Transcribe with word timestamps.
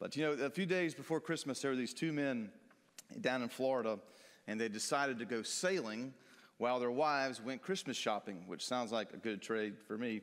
But 0.00 0.16
you 0.16 0.24
know, 0.24 0.32
a 0.44 0.48
few 0.48 0.64
days 0.64 0.94
before 0.94 1.20
Christmas, 1.20 1.60
there 1.60 1.70
were 1.70 1.76
these 1.76 1.92
two 1.92 2.10
men 2.10 2.50
down 3.20 3.42
in 3.42 3.50
Florida, 3.50 3.98
and 4.46 4.58
they 4.58 4.68
decided 4.68 5.18
to 5.18 5.26
go 5.26 5.42
sailing 5.42 6.14
while 6.56 6.80
their 6.80 6.90
wives 6.90 7.40
went 7.40 7.60
Christmas 7.60 7.98
shopping, 7.98 8.42
which 8.46 8.66
sounds 8.66 8.92
like 8.92 9.12
a 9.12 9.18
good 9.18 9.42
trade 9.42 9.74
for 9.86 9.98
me. 9.98 10.22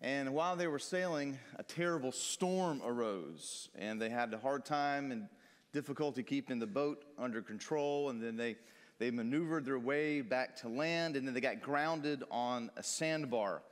And 0.00 0.34
while 0.34 0.56
they 0.56 0.66
were 0.66 0.80
sailing, 0.80 1.38
a 1.56 1.62
terrible 1.62 2.10
storm 2.10 2.82
arose, 2.84 3.68
and 3.78 4.02
they 4.02 4.08
had 4.08 4.34
a 4.34 4.38
hard 4.38 4.64
time 4.64 5.12
and 5.12 5.28
difficulty 5.72 6.24
keeping 6.24 6.58
the 6.58 6.66
boat 6.66 7.04
under 7.16 7.42
control. 7.42 8.10
And 8.10 8.20
then 8.20 8.36
they, 8.36 8.56
they 8.98 9.12
maneuvered 9.12 9.64
their 9.64 9.78
way 9.78 10.20
back 10.20 10.56
to 10.62 10.68
land, 10.68 11.14
and 11.14 11.24
then 11.24 11.34
they 11.34 11.40
got 11.40 11.62
grounded 11.62 12.24
on 12.28 12.70
a 12.76 12.82
sandbar. 12.82 13.62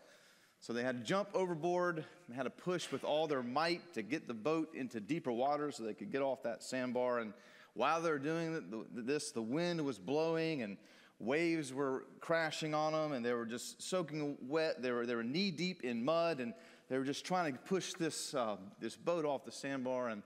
So 0.60 0.72
they 0.72 0.82
had 0.82 0.98
to 0.98 1.04
jump 1.04 1.28
overboard, 1.34 2.04
and 2.26 2.36
had 2.36 2.42
to 2.42 2.50
push 2.50 2.90
with 2.90 3.04
all 3.04 3.26
their 3.26 3.42
might 3.42 3.94
to 3.94 4.02
get 4.02 4.26
the 4.26 4.34
boat 4.34 4.74
into 4.74 5.00
deeper 5.00 5.32
water 5.32 5.70
so 5.70 5.84
they 5.84 5.94
could 5.94 6.10
get 6.10 6.20
off 6.20 6.42
that 6.42 6.62
sandbar. 6.62 7.20
And 7.20 7.32
while 7.74 8.00
they 8.00 8.10
were 8.10 8.18
doing 8.18 8.84
this, 8.92 9.30
the 9.30 9.42
wind 9.42 9.80
was 9.84 9.98
blowing 9.98 10.62
and 10.62 10.76
waves 11.20 11.72
were 11.72 12.06
crashing 12.20 12.74
on 12.74 12.92
them, 12.92 13.12
and 13.12 13.24
they 13.24 13.32
were 13.32 13.46
just 13.46 13.80
soaking 13.82 14.36
wet. 14.46 14.82
They 14.82 14.90
were, 14.90 15.06
they 15.06 15.14
were 15.14 15.24
knee 15.24 15.50
deep 15.50 15.84
in 15.84 16.04
mud, 16.04 16.40
and 16.40 16.54
they 16.88 16.98
were 16.98 17.04
just 17.04 17.24
trying 17.24 17.52
to 17.52 17.58
push 17.60 17.92
this, 17.94 18.34
uh, 18.34 18.56
this 18.80 18.96
boat 18.96 19.24
off 19.24 19.44
the 19.44 19.52
sandbar. 19.52 20.08
And 20.08 20.22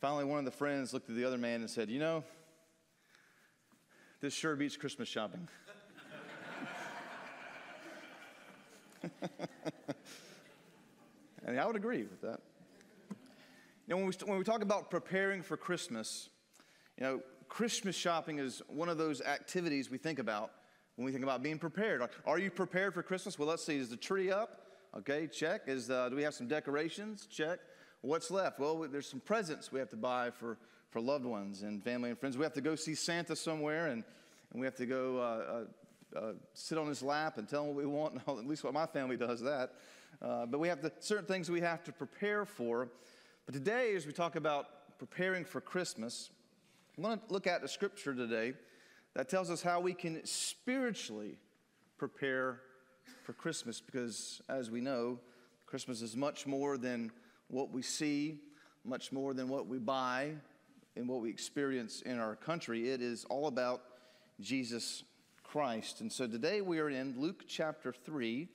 finally, 0.00 0.24
one 0.24 0.38
of 0.38 0.44
the 0.44 0.50
friends 0.50 0.94
looked 0.94 1.10
at 1.10 1.16
the 1.16 1.24
other 1.24 1.38
man 1.38 1.60
and 1.60 1.70
said, 1.70 1.90
You 1.90 1.98
know, 1.98 2.24
this 4.20 4.32
sure 4.32 4.54
beats 4.56 4.76
Christmas 4.76 5.08
shopping. 5.08 5.48
and 11.46 11.58
I 11.58 11.64
would 11.64 11.76
agree 11.76 12.02
with 12.02 12.20
that. 12.22 12.40
You 13.86 13.94
know, 13.94 13.96
when 13.98 14.06
we, 14.06 14.12
when 14.24 14.38
we 14.38 14.44
talk 14.44 14.62
about 14.62 14.90
preparing 14.90 15.42
for 15.42 15.56
Christmas, 15.56 16.28
you 16.98 17.04
know, 17.04 17.20
Christmas 17.48 17.94
shopping 17.94 18.40
is 18.40 18.60
one 18.66 18.88
of 18.88 18.98
those 18.98 19.20
activities 19.20 19.88
we 19.88 19.96
think 19.96 20.18
about 20.18 20.50
when 20.96 21.04
we 21.04 21.12
think 21.12 21.22
about 21.22 21.42
being 21.42 21.58
prepared. 21.58 22.02
Are 22.26 22.38
you 22.38 22.50
prepared 22.50 22.94
for 22.94 23.02
Christmas? 23.04 23.38
Well, 23.38 23.48
let's 23.48 23.64
see. 23.64 23.76
Is 23.76 23.88
the 23.88 23.96
tree 23.96 24.32
up? 24.32 24.66
Okay, 24.96 25.28
check. 25.28 25.62
Is 25.68 25.88
uh, 25.88 26.08
do 26.08 26.16
we 26.16 26.24
have 26.24 26.34
some 26.34 26.48
decorations? 26.48 27.26
Check. 27.26 27.60
What's 28.00 28.30
left? 28.30 28.58
Well, 28.58 28.86
there's 28.90 29.08
some 29.08 29.20
presents 29.20 29.70
we 29.70 29.78
have 29.78 29.90
to 29.90 29.96
buy 29.96 30.30
for, 30.30 30.58
for 30.90 31.00
loved 31.00 31.24
ones 31.24 31.62
and 31.62 31.82
family 31.82 32.10
and 32.10 32.18
friends. 32.18 32.36
We 32.36 32.42
have 32.44 32.54
to 32.54 32.60
go 32.60 32.74
see 32.74 32.94
Santa 32.96 33.36
somewhere, 33.36 33.86
and, 33.86 34.02
and 34.50 34.60
we 34.60 34.66
have 34.66 34.76
to 34.76 34.86
go 34.86 35.18
uh, 35.18 35.20
uh, 36.16 36.18
uh 36.18 36.32
sit 36.54 36.76
on 36.76 36.88
his 36.88 37.02
lap 37.02 37.38
and 37.38 37.48
tell 37.48 37.62
him 37.62 37.68
what 37.68 37.76
we 37.76 37.86
want. 37.86 38.20
At 38.28 38.46
least 38.46 38.64
what 38.64 38.74
my 38.74 38.86
family 38.86 39.16
does 39.16 39.40
that. 39.42 39.74
Uh, 40.22 40.46
but 40.46 40.58
we 40.58 40.68
have 40.68 40.90
certain 41.00 41.26
things 41.26 41.50
we 41.50 41.60
have 41.60 41.84
to 41.84 41.92
prepare 41.92 42.44
for. 42.44 42.88
But 43.44 43.54
today, 43.54 43.94
as 43.94 44.06
we 44.06 44.12
talk 44.12 44.36
about 44.36 44.98
preparing 44.98 45.44
for 45.44 45.60
Christmas, 45.60 46.30
I 46.96 47.02
want 47.02 47.28
to 47.28 47.32
look 47.32 47.46
at 47.46 47.60
the 47.60 47.68
scripture 47.68 48.14
today 48.14 48.54
that 49.14 49.28
tells 49.28 49.50
us 49.50 49.62
how 49.62 49.80
we 49.80 49.92
can 49.92 50.24
spiritually 50.24 51.38
prepare 51.98 52.60
for 53.24 53.32
Christmas 53.34 53.80
because, 53.80 54.40
as 54.48 54.70
we 54.70 54.80
know, 54.80 55.18
Christmas 55.66 56.00
is 56.00 56.16
much 56.16 56.46
more 56.46 56.78
than 56.78 57.10
what 57.48 57.70
we 57.70 57.82
see, 57.82 58.38
much 58.84 59.12
more 59.12 59.34
than 59.34 59.48
what 59.48 59.66
we 59.66 59.78
buy 59.78 60.32
and 60.96 61.08
what 61.08 61.20
we 61.20 61.28
experience 61.28 62.02
in 62.02 62.18
our 62.18 62.36
country. 62.36 62.88
It 62.90 63.02
is 63.02 63.24
all 63.26 63.48
about 63.48 63.82
Jesus 64.40 65.04
Christ. 65.42 66.00
And 66.00 66.10
so 66.10 66.26
today 66.26 66.60
we 66.60 66.78
are 66.78 66.88
in 66.88 67.18
Luke 67.18 67.44
chapter 67.46 67.92
3, 67.92 68.48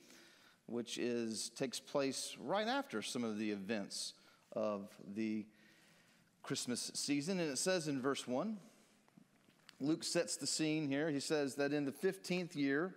which 0.66 0.98
is 0.98 1.50
takes 1.50 1.80
place 1.80 2.36
right 2.40 2.68
after 2.68 3.02
some 3.02 3.24
of 3.24 3.38
the 3.38 3.50
events 3.50 4.14
of 4.52 4.88
the 5.14 5.46
Christmas 6.42 6.90
season. 6.94 7.40
And 7.40 7.50
it 7.50 7.58
says 7.58 7.88
in 7.88 8.00
verse 8.00 8.26
1, 8.26 8.58
Luke 9.80 10.04
sets 10.04 10.36
the 10.36 10.46
scene 10.46 10.88
here. 10.88 11.10
He 11.10 11.20
says 11.20 11.56
that 11.56 11.72
in 11.72 11.84
the 11.84 11.92
15th 11.92 12.54
year 12.54 12.94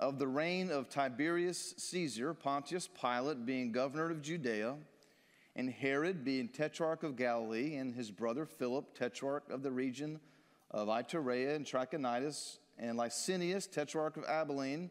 of 0.00 0.18
the 0.18 0.26
reign 0.26 0.70
of 0.70 0.88
Tiberius 0.88 1.74
Caesar, 1.76 2.34
Pontius 2.34 2.88
Pilate 2.88 3.46
being 3.46 3.70
governor 3.72 4.10
of 4.10 4.22
Judea, 4.22 4.76
and 5.56 5.70
Herod 5.70 6.24
being 6.24 6.48
tetrarch 6.48 7.02
of 7.04 7.16
Galilee, 7.16 7.76
and 7.76 7.94
his 7.94 8.10
brother 8.10 8.44
Philip, 8.44 8.98
tetrarch 8.98 9.48
of 9.50 9.62
the 9.62 9.70
region 9.70 10.18
of 10.70 10.88
Iturea 10.88 11.54
and 11.54 11.64
Trachonitis, 11.64 12.58
and 12.76 12.98
Lysanias, 12.98 13.70
tetrarch 13.70 14.16
of 14.16 14.24
Abilene, 14.24 14.90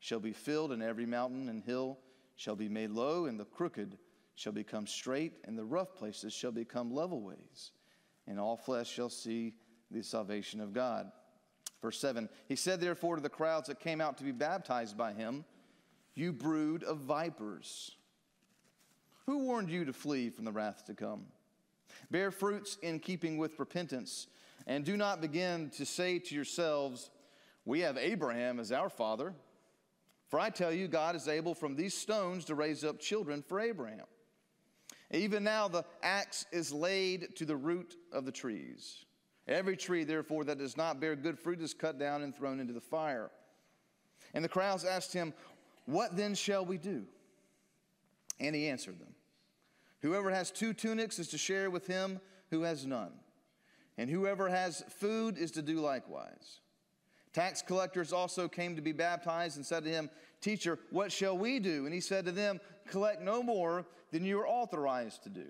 shall 0.00 0.20
be 0.20 0.32
filled, 0.32 0.72
and 0.72 0.82
every 0.82 1.06
mountain 1.06 1.48
and 1.48 1.62
hill 1.62 1.98
shall 2.36 2.56
be 2.56 2.68
made 2.68 2.90
low, 2.90 3.26
and 3.26 3.38
the 3.38 3.44
crooked 3.44 3.98
shall 4.34 4.52
become 4.52 4.86
straight, 4.86 5.34
and 5.44 5.58
the 5.58 5.64
rough 5.64 5.94
places 5.94 6.32
shall 6.32 6.52
become 6.52 6.92
level 6.92 7.20
ways 7.20 7.72
and 8.28 8.38
all 8.38 8.56
flesh 8.56 8.88
shall 8.88 9.08
see 9.08 9.54
the 9.90 10.02
salvation 10.02 10.60
of 10.60 10.72
God. 10.72 11.10
Verse 11.82 11.98
7 11.98 12.28
He 12.46 12.54
said, 12.54 12.80
therefore, 12.80 13.16
to 13.16 13.22
the 13.22 13.28
crowds 13.28 13.68
that 13.68 13.80
came 13.80 14.00
out 14.00 14.18
to 14.18 14.24
be 14.24 14.32
baptized 14.32 14.96
by 14.96 15.12
him, 15.12 15.44
You 16.14 16.32
brood 16.32 16.84
of 16.84 16.98
vipers, 16.98 17.92
who 19.26 19.38
warned 19.38 19.70
you 19.70 19.84
to 19.86 19.92
flee 19.92 20.30
from 20.30 20.44
the 20.44 20.52
wrath 20.52 20.84
to 20.86 20.94
come? 20.94 21.24
Bear 22.10 22.30
fruits 22.30 22.76
in 22.82 23.00
keeping 23.00 23.38
with 23.38 23.58
repentance, 23.58 24.28
and 24.66 24.84
do 24.84 24.96
not 24.96 25.20
begin 25.20 25.70
to 25.70 25.86
say 25.86 26.18
to 26.18 26.34
yourselves, 26.34 27.10
We 27.64 27.80
have 27.80 27.96
Abraham 27.96 28.60
as 28.60 28.70
our 28.70 28.90
father. 28.90 29.34
For 30.28 30.38
I 30.38 30.50
tell 30.50 30.72
you, 30.72 30.88
God 30.88 31.16
is 31.16 31.26
able 31.26 31.54
from 31.54 31.74
these 31.74 31.94
stones 31.94 32.44
to 32.46 32.54
raise 32.54 32.84
up 32.84 33.00
children 33.00 33.42
for 33.42 33.60
Abraham. 33.60 34.06
Even 35.10 35.42
now, 35.42 35.68
the 35.68 35.84
axe 36.02 36.44
is 36.52 36.70
laid 36.70 37.34
to 37.36 37.46
the 37.46 37.56
root 37.56 37.96
of 38.12 38.26
the 38.26 38.32
trees. 38.32 39.06
Every 39.46 39.76
tree, 39.76 40.04
therefore, 40.04 40.44
that 40.44 40.58
does 40.58 40.76
not 40.76 41.00
bear 41.00 41.16
good 41.16 41.38
fruit 41.38 41.62
is 41.62 41.72
cut 41.72 41.98
down 41.98 42.22
and 42.22 42.36
thrown 42.36 42.60
into 42.60 42.74
the 42.74 42.80
fire. 42.80 43.30
And 44.34 44.44
the 44.44 44.48
crowds 44.48 44.84
asked 44.84 45.14
him, 45.14 45.32
What 45.86 46.14
then 46.14 46.34
shall 46.34 46.66
we 46.66 46.76
do? 46.76 47.06
And 48.38 48.54
he 48.54 48.68
answered 48.68 49.00
them, 49.00 49.14
Whoever 50.02 50.30
has 50.30 50.50
two 50.50 50.74
tunics 50.74 51.18
is 51.18 51.28
to 51.28 51.38
share 51.38 51.70
with 51.70 51.86
him 51.86 52.20
who 52.50 52.62
has 52.62 52.86
none, 52.86 53.12
and 53.96 54.08
whoever 54.10 54.48
has 54.50 54.84
food 54.90 55.38
is 55.38 55.50
to 55.52 55.62
do 55.62 55.80
likewise. 55.80 56.60
Tax 57.32 57.62
collectors 57.62 58.12
also 58.12 58.48
came 58.48 58.74
to 58.76 58.82
be 58.82 58.92
baptized 58.92 59.56
and 59.56 59.66
said 59.66 59.84
to 59.84 59.90
him, 59.90 60.10
Teacher, 60.40 60.78
what 60.90 61.12
shall 61.12 61.36
we 61.36 61.58
do? 61.58 61.84
And 61.84 61.94
he 61.94 62.00
said 62.00 62.24
to 62.24 62.32
them, 62.32 62.60
Collect 62.88 63.20
no 63.20 63.42
more 63.42 63.86
than 64.10 64.24
you 64.24 64.40
are 64.40 64.48
authorized 64.48 65.22
to 65.24 65.28
do. 65.28 65.46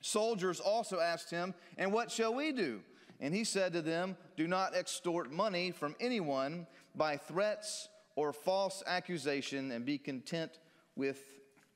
Soldiers 0.00 0.60
also 0.60 1.00
asked 1.00 1.30
him, 1.30 1.54
And 1.76 1.92
what 1.92 2.10
shall 2.10 2.34
we 2.34 2.52
do? 2.52 2.80
And 3.20 3.34
he 3.34 3.44
said 3.44 3.72
to 3.72 3.82
them, 3.82 4.16
Do 4.36 4.46
not 4.46 4.74
extort 4.74 5.32
money 5.32 5.70
from 5.70 5.96
anyone 6.00 6.66
by 6.94 7.16
threats 7.16 7.88
or 8.16 8.32
false 8.32 8.82
accusation, 8.86 9.70
and 9.70 9.84
be 9.84 9.96
content 9.96 10.58
with 10.96 11.22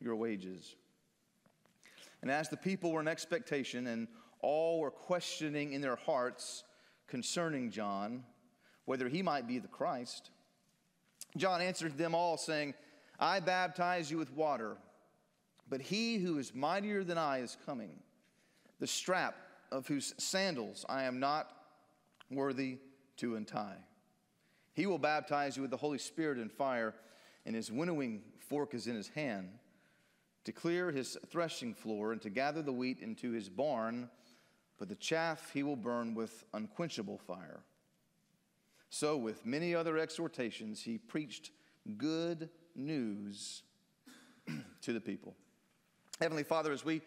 your 0.01 0.17
wages. 0.17 0.75
And 2.21 2.31
as 2.31 2.49
the 2.49 2.57
people 2.57 2.91
were 2.91 3.01
in 3.01 3.07
expectation, 3.07 3.87
and 3.87 4.09
all 4.41 4.81
were 4.81 4.91
questioning 4.91 5.73
in 5.73 5.81
their 5.81 5.97
hearts 5.97 6.65
concerning 7.07 7.71
John, 7.71 8.25
whether 8.85 9.09
he 9.09 9.23
might 9.23 9.47
be 9.47 9.59
the 9.59 9.69
Christ, 9.69 10.31
John 11.37 11.61
answered 11.61 11.97
them 11.97 12.15
all, 12.15 12.37
saying, 12.37 12.75
I 13.19 13.41
baptize 13.41 14.11
you 14.11 14.19
with 14.19 14.33
water, 14.33 14.77
but 15.69 15.81
he 15.81 16.19
who 16.19 16.39
is 16.39 16.55
mightier 16.55 17.05
than 17.05 17.19
I 17.19 17.39
is 17.39 17.57
coming, 17.65 18.01
the 18.81 18.87
strap 18.87 19.35
of 19.71 19.87
whose 19.87 20.15
sandals 20.19 20.85
I 20.89 21.05
am 21.05 21.21
not 21.21 21.51
worthy 22.31 22.79
to 23.19 23.37
untie. 23.37 23.77
He 24.75 24.87
will 24.87 24.99
baptize 24.99 25.57
you 25.57 25.63
with 25.63 25.71
the 25.71 25.77
Holy 25.77 25.99
Spirit 25.99 26.39
and 26.39 26.51
fire, 26.51 26.95
and 27.47 27.55
his 27.55 27.71
winnowing 27.71 28.23
fork 28.49 28.75
is 28.75 28.87
in 28.87 28.97
his 28.97 29.09
hand 29.09 29.51
to 30.45 30.53
clear 30.53 30.91
his 30.91 31.17
threshing 31.31 31.75
floor 31.75 32.13
and 32.13 32.21
to 32.23 32.31
gather 32.31 32.63
the 32.63 32.73
wheat 32.73 32.99
into 33.01 33.31
his 33.31 33.49
barn, 33.49 34.11
but 34.79 34.89
the 34.89 34.97
chaff 34.97 35.51
he 35.53 35.63
will 35.63 35.77
burn 35.77 36.15
with 36.15 36.45
unquenchable 36.53 37.19
fire. 37.19 37.61
So, 38.95 39.17
with 39.17 39.47
many 39.47 39.75
other 39.75 39.97
exhortations, 39.97 40.83
he 40.83 40.99
preached 40.99 41.51
good 41.97 42.51
news 42.77 43.63
to 44.83 44.93
the 44.93 45.01
people. 45.01 45.35
Heavenly 46.21 46.43
Father, 46.43 46.73
as 46.73 46.85
we 46.85 47.01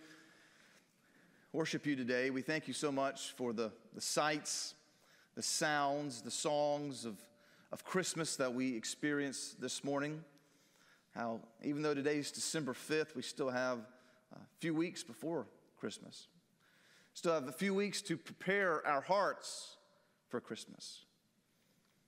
worship 1.54 1.86
you 1.86 1.96
today. 1.96 2.32
We 2.32 2.42
thank 2.42 2.68
you 2.68 2.74
so 2.74 2.92
much 2.92 3.34
for 3.34 3.54
the, 3.54 3.72
the 3.94 4.02
sights, 4.02 4.74
the 5.36 5.44
sounds, 5.44 6.24
the 6.24 6.32
songs 6.32 7.06
of, 7.06 7.18
of 7.72 7.86
Christmas 7.86 8.36
that 8.38 8.52
we 8.52 8.76
experienced 8.76 9.62
this 9.62 9.84
morning. 9.84 10.24
How, 11.14 11.40
even 11.64 11.84
though 11.84 11.94
today 11.94 12.18
is 12.18 12.32
December 12.32 12.74
5th, 12.74 13.16
we 13.16 13.22
still 13.22 13.52
have 13.52 13.78
a 14.34 14.40
few 14.58 14.74
weeks 14.74 15.04
before 15.04 15.46
Christmas. 15.80 16.30
Still 17.14 17.36
have 17.36 17.48
a 17.48 17.52
few 17.52 17.76
weeks 17.76 18.02
to 18.02 18.18
prepare 18.18 18.86
our 18.88 19.02
hearts 19.02 19.78
for 20.30 20.42
Christmas. 20.42 21.06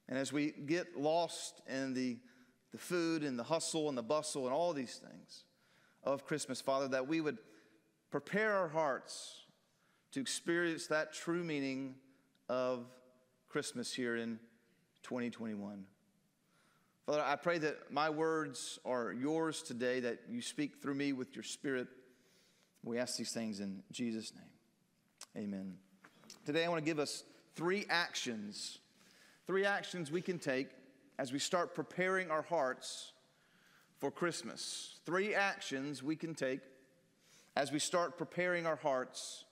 And 0.09 0.17
as 0.17 0.31
we 0.31 0.51
get 0.51 0.97
lost 0.97 1.61
in 1.67 1.93
the, 1.93 2.17
the 2.71 2.77
food 2.77 3.23
and 3.23 3.37
the 3.37 3.43
hustle 3.43 3.89
and 3.89 3.97
the 3.97 4.03
bustle 4.03 4.45
and 4.45 4.53
all 4.53 4.73
these 4.73 4.95
things 4.95 5.43
of 6.03 6.25
Christmas, 6.25 6.61
Father, 6.61 6.87
that 6.89 7.07
we 7.07 7.21
would 7.21 7.37
prepare 8.09 8.53
our 8.53 8.69
hearts 8.69 9.41
to 10.13 10.21
experience 10.21 10.87
that 10.87 11.13
true 11.13 11.43
meaning 11.43 11.95
of 12.47 12.85
Christmas 13.49 13.93
here 13.93 14.15
in 14.15 14.39
2021. 15.03 15.83
Father, 17.05 17.23
I 17.25 17.37
pray 17.37 17.57
that 17.59 17.91
my 17.91 18.09
words 18.09 18.79
are 18.85 19.13
yours 19.13 19.61
today, 19.61 20.01
that 20.01 20.19
you 20.29 20.41
speak 20.41 20.81
through 20.81 20.95
me 20.95 21.13
with 21.13 21.35
your 21.35 21.43
spirit. 21.43 21.87
We 22.83 22.97
ask 22.97 23.17
these 23.17 23.31
things 23.31 23.61
in 23.61 23.81
Jesus' 23.91 24.33
name. 24.35 25.45
Amen. 25.45 25.75
Today, 26.45 26.65
I 26.65 26.67
want 26.69 26.83
to 26.83 26.85
give 26.85 26.99
us 26.99 27.23
three 27.55 27.85
actions, 27.89 28.79
three 29.47 29.65
actions 29.65 30.11
we 30.11 30.21
can 30.21 30.37
take 30.37 30.67
as 31.17 31.31
we 31.31 31.39
start 31.39 31.73
preparing 31.73 32.29
our 32.29 32.41
hearts 32.43 33.13
for 33.97 34.11
Christmas. 34.11 34.99
Three 35.05 35.33
actions 35.33 36.03
we 36.03 36.17
can 36.17 36.35
take 36.35 36.59
as 37.55 37.71
we 37.71 37.79
start 37.79 38.17
preparing 38.17 38.67
our 38.67 38.75
hearts 38.75 39.45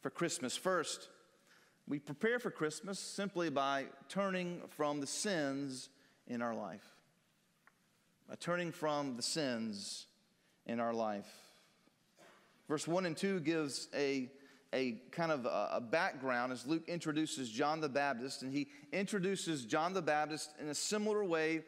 for 0.00 0.08
Christmas. 0.10 0.56
First, 0.56 1.10
we 1.86 1.98
prepare 1.98 2.38
for 2.38 2.50
Christmas 2.50 2.98
simply 2.98 3.50
by 3.50 3.86
turning 4.08 4.62
from 4.70 5.00
the 5.00 5.06
sins 5.06 5.90
in 6.26 6.40
our 6.40 6.54
life. 6.54 6.84
By 8.28 8.36
turning 8.36 8.72
from 8.72 9.16
the 9.16 9.22
sins 9.22 10.06
in 10.66 10.80
our 10.80 10.94
life. 10.94 11.28
Verse 12.68 12.88
1 12.88 13.04
and 13.04 13.16
2 13.16 13.40
gives 13.40 13.88
a, 13.94 14.30
a 14.72 15.00
kind 15.10 15.32
of 15.32 15.46
a, 15.46 15.80
background 15.80 16.52
as 16.52 16.66
Luke 16.66 16.88
introduces 16.88 17.50
John 17.50 17.80
the 17.80 17.88
Baptist, 17.88 18.42
and 18.42 18.52
he 18.52 18.68
introduces 18.92 19.64
John 19.64 19.94
the 19.94 20.02
Baptist 20.02 20.52
in 20.60 20.68
a 20.68 20.74
similar 20.74 21.24
way 21.24 21.62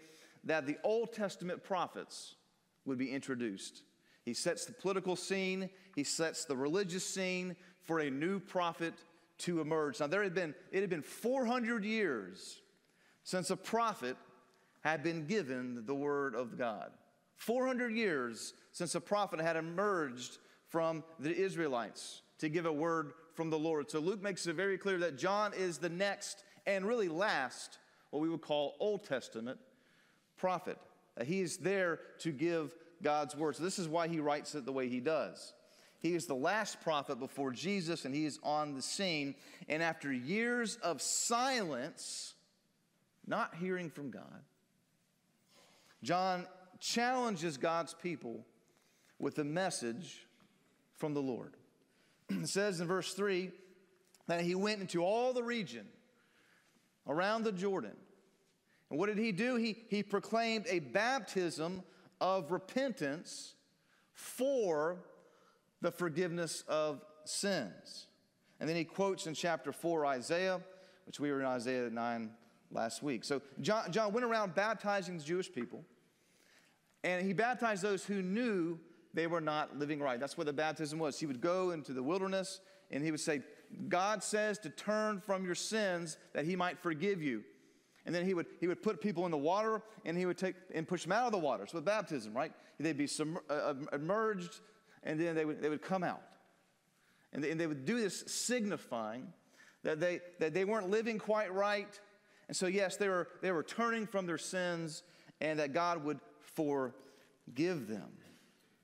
that 0.44 0.66
the 0.66 0.76
Old 0.84 1.12
Testament 1.12 1.64
prophets 1.64 2.36
would 2.84 2.98
be 2.98 3.10
introduced. 3.10 3.82
He 4.24 4.34
sets 4.34 4.64
the 4.64 4.72
political 4.72 5.16
scene, 5.16 5.68
he 5.96 6.04
sets 6.04 6.44
the 6.44 6.56
religious 6.56 7.04
scene 7.04 7.56
for 7.82 8.00
a 8.00 8.10
new 8.10 8.38
prophet 8.38 8.94
to 9.38 9.60
emerge. 9.60 9.98
Now, 9.98 10.06
there 10.06 10.22
had 10.22 10.34
been, 10.34 10.54
it 10.70 10.80
had 10.80 10.90
been 10.90 11.02
400 11.02 11.84
years 11.84 12.60
since 13.24 13.50
a 13.50 13.56
prophet 13.56 14.16
had 14.82 15.02
been 15.02 15.26
given 15.26 15.84
the 15.86 15.94
word 15.94 16.34
of 16.34 16.56
God. 16.56 16.90
400 17.36 17.92
years 17.92 18.54
since 18.70 18.94
a 18.94 19.00
prophet 19.00 19.40
had 19.40 19.56
emerged 19.56 20.38
from 20.68 21.02
the 21.18 21.34
Israelites 21.34 22.22
to 22.42 22.48
give 22.48 22.66
a 22.66 22.72
word 22.72 23.12
from 23.34 23.50
the 23.50 23.58
Lord. 23.58 23.88
So 23.88 24.00
Luke 24.00 24.20
makes 24.20 24.48
it 24.48 24.56
very 24.56 24.76
clear 24.76 24.98
that 24.98 25.16
John 25.16 25.54
is 25.54 25.78
the 25.78 25.88
next 25.88 26.42
and 26.66 26.84
really 26.84 27.08
last, 27.08 27.78
what 28.10 28.20
we 28.20 28.28
would 28.28 28.40
call 28.40 28.74
Old 28.80 29.04
Testament 29.04 29.60
prophet. 30.36 30.76
Uh, 31.16 31.22
he 31.22 31.40
is 31.40 31.58
there 31.58 32.00
to 32.18 32.32
give 32.32 32.74
God's 33.00 33.36
word. 33.36 33.54
So 33.54 33.62
this 33.62 33.78
is 33.78 33.86
why 33.86 34.08
he 34.08 34.18
writes 34.18 34.56
it 34.56 34.64
the 34.64 34.72
way 34.72 34.88
he 34.88 34.98
does. 34.98 35.54
He 36.00 36.16
is 36.16 36.26
the 36.26 36.34
last 36.34 36.80
prophet 36.80 37.20
before 37.20 37.52
Jesus, 37.52 38.04
and 38.04 38.12
he 38.12 38.24
is 38.24 38.40
on 38.42 38.74
the 38.74 38.82
scene. 38.82 39.36
And 39.68 39.80
after 39.80 40.12
years 40.12 40.78
of 40.82 41.00
silence, 41.00 42.34
not 43.24 43.54
hearing 43.54 43.88
from 43.88 44.10
God, 44.10 44.42
John 46.02 46.48
challenges 46.80 47.56
God's 47.56 47.94
people 47.94 48.44
with 49.20 49.38
a 49.38 49.44
message 49.44 50.26
from 50.96 51.14
the 51.14 51.22
Lord. 51.22 51.54
It 52.40 52.48
says 52.48 52.80
in 52.80 52.86
verse 52.86 53.14
3 53.14 53.50
that 54.28 54.40
he 54.40 54.54
went 54.54 54.80
into 54.80 55.04
all 55.04 55.32
the 55.32 55.42
region 55.42 55.86
around 57.06 57.44
the 57.44 57.52
Jordan. 57.52 57.96
And 58.90 58.98
what 58.98 59.06
did 59.06 59.18
he 59.18 59.32
do? 59.32 59.56
He, 59.56 59.84
he 59.88 60.02
proclaimed 60.02 60.66
a 60.68 60.78
baptism 60.78 61.82
of 62.20 62.52
repentance 62.52 63.54
for 64.12 64.98
the 65.80 65.90
forgiveness 65.90 66.62
of 66.68 67.00
sins. 67.24 68.06
And 68.60 68.68
then 68.68 68.76
he 68.76 68.84
quotes 68.84 69.26
in 69.26 69.34
chapter 69.34 69.72
4 69.72 70.06
Isaiah, 70.06 70.60
which 71.06 71.18
we 71.18 71.32
were 71.32 71.40
in 71.40 71.46
Isaiah 71.46 71.90
9 71.90 72.30
last 72.70 73.02
week. 73.02 73.24
So 73.24 73.42
John, 73.60 73.90
John 73.90 74.12
went 74.12 74.24
around 74.24 74.54
baptizing 74.54 75.18
the 75.18 75.24
Jewish 75.24 75.52
people, 75.52 75.84
and 77.02 77.26
he 77.26 77.32
baptized 77.32 77.82
those 77.82 78.04
who 78.04 78.22
knew 78.22 78.78
they 79.14 79.26
were 79.26 79.40
not 79.40 79.78
living 79.78 80.00
right. 80.00 80.18
That's 80.18 80.36
what 80.36 80.46
the 80.46 80.52
baptism 80.52 80.98
was. 80.98 81.18
He 81.18 81.26
would 81.26 81.40
go 81.40 81.70
into 81.70 81.92
the 81.92 82.02
wilderness 82.02 82.60
and 82.90 83.04
he 83.04 83.10
would 83.10 83.20
say, 83.20 83.42
God 83.88 84.22
says 84.22 84.58
to 84.60 84.70
turn 84.70 85.20
from 85.20 85.44
your 85.44 85.54
sins 85.54 86.18
that 86.34 86.44
he 86.44 86.56
might 86.56 86.78
forgive 86.78 87.22
you. 87.22 87.44
And 88.04 88.14
then 88.14 88.24
he 88.24 88.34
would, 88.34 88.46
he 88.60 88.66
would 88.66 88.82
put 88.82 89.00
people 89.00 89.24
in 89.26 89.30
the 89.30 89.38
water 89.38 89.82
and 90.04 90.16
he 90.18 90.26
would 90.26 90.38
take 90.38 90.56
and 90.74 90.86
push 90.86 91.02
them 91.02 91.12
out 91.12 91.26
of 91.26 91.32
the 91.32 91.38
water. 91.38 91.66
So 91.66 91.78
with 91.78 91.84
baptism, 91.84 92.34
right? 92.34 92.52
They'd 92.78 92.96
be 92.96 93.06
submerged 93.06 93.44
uh, 93.48 93.54
uh, 93.54 94.38
and 95.04 95.20
then 95.20 95.34
they 95.34 95.44
would, 95.44 95.62
they 95.62 95.68
would 95.68 95.82
come 95.82 96.02
out. 96.02 96.22
And 97.32 97.42
they, 97.42 97.50
and 97.50 97.60
they 97.60 97.66
would 97.66 97.84
do 97.84 98.00
this 98.00 98.24
signifying 98.26 99.32
that 99.84 100.00
they, 100.00 100.20
that 100.38 100.52
they 100.52 100.64
weren't 100.64 100.90
living 100.90 101.18
quite 101.18 101.52
right. 101.52 101.98
And 102.48 102.56
so, 102.56 102.66
yes, 102.66 102.96
they 102.96 103.08
were, 103.08 103.28
they 103.40 103.52
were 103.52 103.62
turning 103.62 104.06
from 104.06 104.26
their 104.26 104.38
sins 104.38 105.02
and 105.40 105.58
that 105.58 105.72
God 105.72 106.04
would 106.04 106.20
forgive 106.40 107.88
them. 107.88 108.10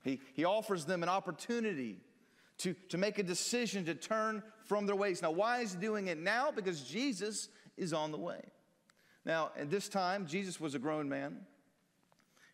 He, 0.09 0.21
he 0.33 0.45
offers 0.45 0.85
them 0.85 1.03
an 1.03 1.09
opportunity 1.09 1.97
to, 2.59 2.73
to 2.89 2.97
make 2.97 3.19
a 3.19 3.23
decision 3.23 3.85
to 3.85 3.95
turn 3.95 4.43
from 4.65 4.85
their 4.85 4.95
ways. 4.95 5.21
Now, 5.21 5.31
why 5.31 5.59
is 5.59 5.73
he 5.73 5.79
doing 5.79 6.07
it 6.07 6.17
now? 6.17 6.51
Because 6.51 6.81
Jesus 6.81 7.49
is 7.77 7.93
on 7.93 8.11
the 8.11 8.17
way. 8.17 8.41
Now, 9.25 9.51
at 9.57 9.69
this 9.69 9.87
time, 9.87 10.25
Jesus 10.25 10.59
was 10.59 10.75
a 10.75 10.79
grown 10.79 11.07
man. 11.07 11.37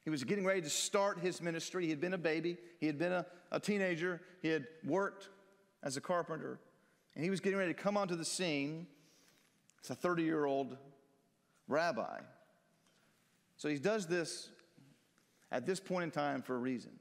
He 0.04 0.10
was 0.10 0.24
getting 0.24 0.46
ready 0.46 0.62
to 0.62 0.70
start 0.70 1.20
his 1.20 1.42
ministry. 1.42 1.86
He 1.86 1.90
had 1.90 2.02
been 2.02 2.14
a 2.14 2.18
baby, 2.18 2.58
he 2.80 2.86
had 2.86 3.00
been 3.00 3.14
a, 3.14 3.26
a 3.52 3.60
teenager, 3.60 4.22
he 4.42 4.50
had 4.50 4.68
worked 4.84 5.30
as 5.82 5.98
a 5.98 6.02
carpenter, 6.02 6.60
and 7.16 7.24
he 7.24 7.30
was 7.30 7.40
getting 7.40 7.58
ready 7.58 7.74
to 7.74 7.80
come 7.80 7.98
onto 7.98 8.16
the 8.16 8.26
scene. 8.26 8.86
It's 9.80 9.90
a 9.90 9.96
30 9.96 10.24
year 10.24 10.46
old 10.46 10.78
rabbi. 11.68 12.20
So 13.58 13.70
he 13.70 13.78
does 13.78 14.06
this 14.06 14.50
at 15.52 15.66
this 15.66 15.80
point 15.80 16.04
in 16.04 16.12
time 16.12 16.42
for 16.42 16.56
a 16.56 16.60
reason. 16.60 16.92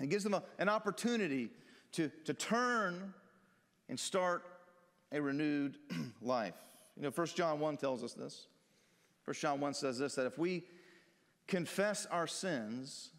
It 0.00 0.08
gives 0.08 0.24
them 0.24 0.34
a, 0.34 0.42
an 0.58 0.68
opportunity 0.68 1.50
to, 1.92 2.10
to 2.24 2.34
turn 2.34 3.14
and 3.88 3.98
start 3.98 4.44
a 5.12 5.20
renewed 5.20 5.78
life. 6.22 6.54
You 6.96 7.04
know, 7.04 7.10
1 7.10 7.26
John 7.28 7.60
1 7.60 7.76
tells 7.76 8.02
us 8.02 8.12
this. 8.12 8.46
First 9.22 9.40
John 9.40 9.60
1 9.60 9.74
says 9.74 9.98
this 9.98 10.14
that 10.14 10.26
if 10.26 10.38
we 10.38 10.64
confess 11.46 12.06
our 12.06 12.26
sins, 12.26 13.10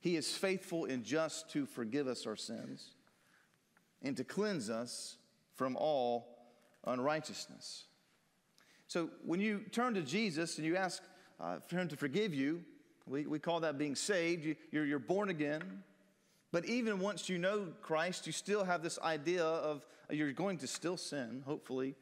he 0.00 0.16
is 0.16 0.34
faithful 0.36 0.86
and 0.86 1.04
just 1.04 1.50
to 1.50 1.66
forgive 1.66 2.06
us 2.06 2.26
our 2.26 2.36
sins 2.36 2.94
and 4.02 4.16
to 4.16 4.24
cleanse 4.24 4.70
us 4.70 5.16
from 5.54 5.76
all 5.76 6.38
unrighteousness. 6.86 7.84
So 8.88 9.10
when 9.24 9.40
you 9.40 9.60
turn 9.72 9.94
to 9.94 10.02
Jesus 10.02 10.56
and 10.56 10.66
you 10.66 10.76
ask 10.76 11.02
uh, 11.38 11.58
for 11.60 11.76
him 11.76 11.88
to 11.88 11.96
forgive 11.96 12.34
you, 12.34 12.64
we, 13.06 13.26
we 13.26 13.38
call 13.38 13.60
that 13.60 13.78
being 13.78 13.94
saved. 13.94 14.44
You, 14.44 14.56
you're, 14.70 14.84
you're 14.84 14.98
born 14.98 15.30
again. 15.30 15.82
But 16.52 16.66
even 16.66 16.98
once 16.98 17.28
you 17.28 17.38
know 17.38 17.68
Christ, 17.80 18.26
you 18.26 18.32
still 18.32 18.64
have 18.64 18.82
this 18.82 18.98
idea 18.98 19.44
of 19.44 19.84
uh, 20.10 20.14
you're 20.14 20.32
going 20.32 20.58
to 20.58 20.66
still 20.66 20.96
sin, 20.96 21.42
hopefully, 21.46 21.94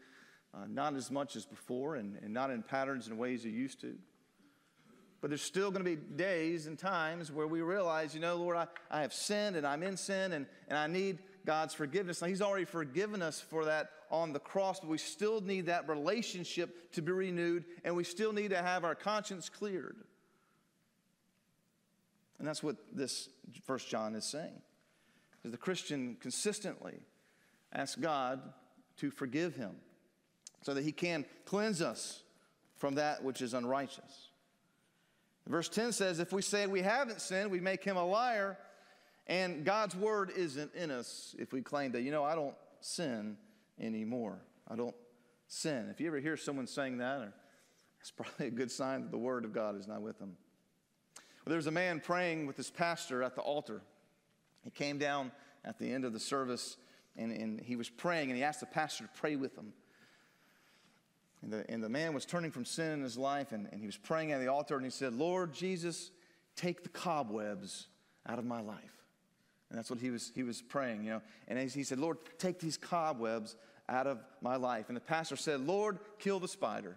uh, 0.54 0.66
not 0.68 0.94
as 0.94 1.10
much 1.10 1.36
as 1.36 1.44
before 1.44 1.96
and, 1.96 2.16
and 2.22 2.32
not 2.32 2.50
in 2.50 2.62
patterns 2.62 3.08
and 3.08 3.18
ways 3.18 3.44
you 3.44 3.50
used 3.50 3.80
to. 3.82 3.94
But 5.20 5.30
there's 5.30 5.42
still 5.42 5.70
going 5.70 5.84
to 5.84 5.96
be 5.96 5.96
days 5.96 6.66
and 6.66 6.78
times 6.78 7.32
where 7.32 7.46
we 7.46 7.60
realize, 7.60 8.14
you 8.14 8.20
know, 8.20 8.36
Lord, 8.36 8.56
I, 8.56 8.66
I 8.90 9.02
have 9.02 9.12
sinned 9.12 9.56
and 9.56 9.66
I'm 9.66 9.82
in 9.82 9.96
sin 9.96 10.32
and, 10.32 10.46
and 10.68 10.78
I 10.78 10.86
need 10.86 11.18
God's 11.44 11.74
forgiveness. 11.74 12.22
Now, 12.22 12.28
He's 12.28 12.42
already 12.42 12.64
forgiven 12.64 13.20
us 13.20 13.40
for 13.40 13.64
that 13.64 13.90
on 14.10 14.32
the 14.32 14.38
cross, 14.38 14.80
but 14.80 14.88
we 14.88 14.98
still 14.98 15.40
need 15.40 15.66
that 15.66 15.88
relationship 15.88 16.92
to 16.92 17.02
be 17.02 17.12
renewed 17.12 17.64
and 17.84 17.96
we 17.96 18.04
still 18.04 18.32
need 18.32 18.50
to 18.50 18.62
have 18.62 18.84
our 18.84 18.94
conscience 18.94 19.48
cleared. 19.48 19.96
And 22.38 22.46
that's 22.46 22.62
what 22.62 22.76
this 22.92 23.28
First 23.64 23.88
John 23.88 24.14
is 24.14 24.24
saying. 24.24 24.62
Because 25.32 25.52
the 25.52 25.58
Christian 25.58 26.16
consistently 26.20 27.00
asks 27.72 27.96
God 27.96 28.40
to 28.98 29.10
forgive 29.10 29.54
him 29.54 29.76
so 30.62 30.74
that 30.74 30.82
he 30.82 30.92
can 30.92 31.24
cleanse 31.44 31.82
us 31.82 32.22
from 32.76 32.96
that 32.96 33.22
which 33.22 33.42
is 33.42 33.54
unrighteous. 33.54 34.28
Verse 35.46 35.68
10 35.68 35.92
says, 35.92 36.18
If 36.18 36.32
we 36.32 36.42
say 36.42 36.66
we 36.66 36.82
haven't 36.82 37.22
sinned, 37.22 37.50
we 37.50 37.60
make 37.60 37.82
him 37.82 37.96
a 37.96 38.04
liar, 38.04 38.58
And 39.26 39.64
God's 39.64 39.96
word 39.96 40.30
isn't 40.36 40.74
in 40.74 40.90
us 40.90 41.34
if 41.38 41.52
we 41.52 41.62
claim 41.62 41.92
that, 41.92 42.02
you 42.02 42.10
know, 42.10 42.24
I 42.24 42.34
don't 42.34 42.54
sin 42.80 43.36
anymore. 43.80 44.38
I 44.68 44.76
don't 44.76 44.94
sin. 45.46 45.88
If 45.90 46.00
you 46.00 46.06
ever 46.08 46.20
hear 46.20 46.36
someone 46.36 46.66
saying 46.66 46.98
that, 46.98 47.32
it's 48.00 48.10
probably 48.10 48.46
a 48.46 48.50
good 48.50 48.70
sign 48.70 49.02
that 49.02 49.10
the 49.10 49.18
word 49.18 49.44
of 49.44 49.52
God 49.52 49.78
is 49.78 49.88
not 49.88 50.02
with 50.02 50.18
them. 50.18 50.36
There 51.48 51.56
was 51.56 51.66
a 51.66 51.72
man 51.72 52.00
praying 52.00 52.46
with 52.46 52.56
his 52.58 52.70
pastor 52.70 53.22
at 53.22 53.34
the 53.34 53.40
altar. 53.40 53.80
He 54.62 54.70
came 54.70 54.98
down 54.98 55.32
at 55.64 55.78
the 55.78 55.90
end 55.90 56.04
of 56.04 56.12
the 56.12 56.20
service 56.20 56.76
and, 57.16 57.32
and 57.32 57.58
he 57.60 57.74
was 57.74 57.88
praying 57.88 58.28
and 58.30 58.36
he 58.36 58.44
asked 58.44 58.60
the 58.60 58.66
pastor 58.66 59.04
to 59.04 59.10
pray 59.14 59.34
with 59.36 59.56
him. 59.56 59.72
And 61.42 61.52
the, 61.52 61.64
and 61.70 61.82
the 61.82 61.88
man 61.88 62.12
was 62.12 62.26
turning 62.26 62.50
from 62.50 62.64
sin 62.64 62.92
in 62.92 63.02
his 63.02 63.16
life 63.16 63.52
and, 63.52 63.66
and 63.72 63.80
he 63.80 63.86
was 63.86 63.96
praying 63.96 64.32
at 64.32 64.40
the 64.40 64.48
altar 64.48 64.76
and 64.76 64.84
he 64.84 64.90
said, 64.90 65.14
Lord 65.14 65.54
Jesus, 65.54 66.10
take 66.54 66.82
the 66.82 66.90
cobwebs 66.90 67.88
out 68.26 68.38
of 68.38 68.44
my 68.44 68.60
life. 68.60 69.04
And 69.70 69.78
that's 69.78 69.88
what 69.88 70.00
he 70.00 70.10
was, 70.10 70.32
he 70.34 70.42
was 70.42 70.60
praying, 70.60 71.04
you 71.04 71.10
know. 71.10 71.22
And 71.46 71.58
he 71.58 71.82
said, 71.82 71.98
Lord, 71.98 72.18
take 72.38 72.58
these 72.58 72.76
cobwebs 72.76 73.56
out 73.88 74.06
of 74.06 74.18
my 74.42 74.56
life. 74.56 74.86
And 74.88 74.96
the 74.96 75.00
pastor 75.00 75.36
said, 75.36 75.60
Lord, 75.60 75.98
kill 76.18 76.40
the 76.40 76.48
spider. 76.48 76.96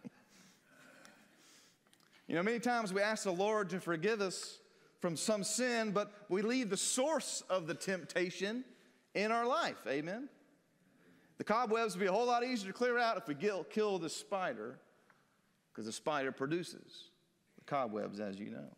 you 2.27 2.35
know, 2.35 2.43
many 2.43 2.59
times 2.59 2.93
we 2.93 3.03
ask 3.03 3.25
the 3.25 3.33
Lord 3.33 3.71
to 3.71 3.81
forgive 3.81 4.21
us 4.21 4.59
from 5.01 5.17
some 5.17 5.45
sin, 5.45 5.91
but 5.91 6.11
we 6.29 6.41
leave 6.41 6.71
the 6.71 6.77
source 6.77 7.43
of 7.51 7.67
the 7.67 7.75
temptation 7.75 8.65
in 9.15 9.31
our 9.31 9.47
life. 9.47 9.87
Amen? 9.87 10.29
The 11.37 11.45
cobwebs 11.45 11.95
would 11.95 12.01
be 12.01 12.07
a 12.07 12.13
whole 12.13 12.27
lot 12.27 12.45
easier 12.45 12.73
to 12.73 12.73
clear 12.73 12.99
out 12.99 13.17
if 13.17 13.29
we 13.29 13.35
kill, 13.35 13.99
the 13.99 14.09
spider, 14.09 14.79
because 15.71 15.85
the 15.85 15.93
spider 15.93 16.33
produces 16.33 17.11
the 17.59 17.65
cobwebs, 17.65 18.21
as 18.21 18.39
you 18.39 18.51
know. 18.51 18.75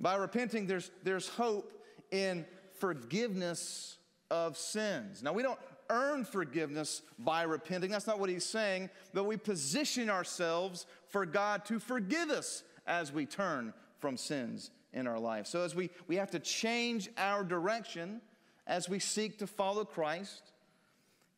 By 0.00 0.16
repenting, 0.16 0.66
there's, 0.66 0.90
there's 1.04 1.28
hope 1.28 1.72
in 2.10 2.46
forgiveness 2.78 3.98
of 4.30 4.56
sins. 4.56 5.22
Now, 5.22 5.32
we 5.32 5.42
don't 5.42 5.58
earn 5.90 6.24
forgiveness 6.24 7.02
by 7.18 7.42
repenting. 7.42 7.90
That's 7.90 8.06
not 8.06 8.18
what 8.18 8.30
he's 8.30 8.46
saying, 8.46 8.88
but 9.12 9.24
we 9.24 9.36
position 9.36 10.08
ourselves 10.08 10.86
for 11.08 11.26
God 11.26 11.66
to 11.66 11.78
forgive 11.78 12.30
us 12.30 12.62
as 12.86 13.12
we 13.12 13.26
turn 13.26 13.74
from 13.98 14.16
sins 14.16 14.70
in 14.92 15.06
our 15.06 15.18
life. 15.18 15.46
So, 15.46 15.62
as 15.62 15.74
we, 15.74 15.90
we 16.06 16.16
have 16.16 16.30
to 16.30 16.38
change 16.38 17.10
our 17.18 17.44
direction 17.44 18.22
as 18.66 18.88
we 18.88 18.98
seek 18.98 19.38
to 19.38 19.46
follow 19.46 19.84
Christ 19.84 20.52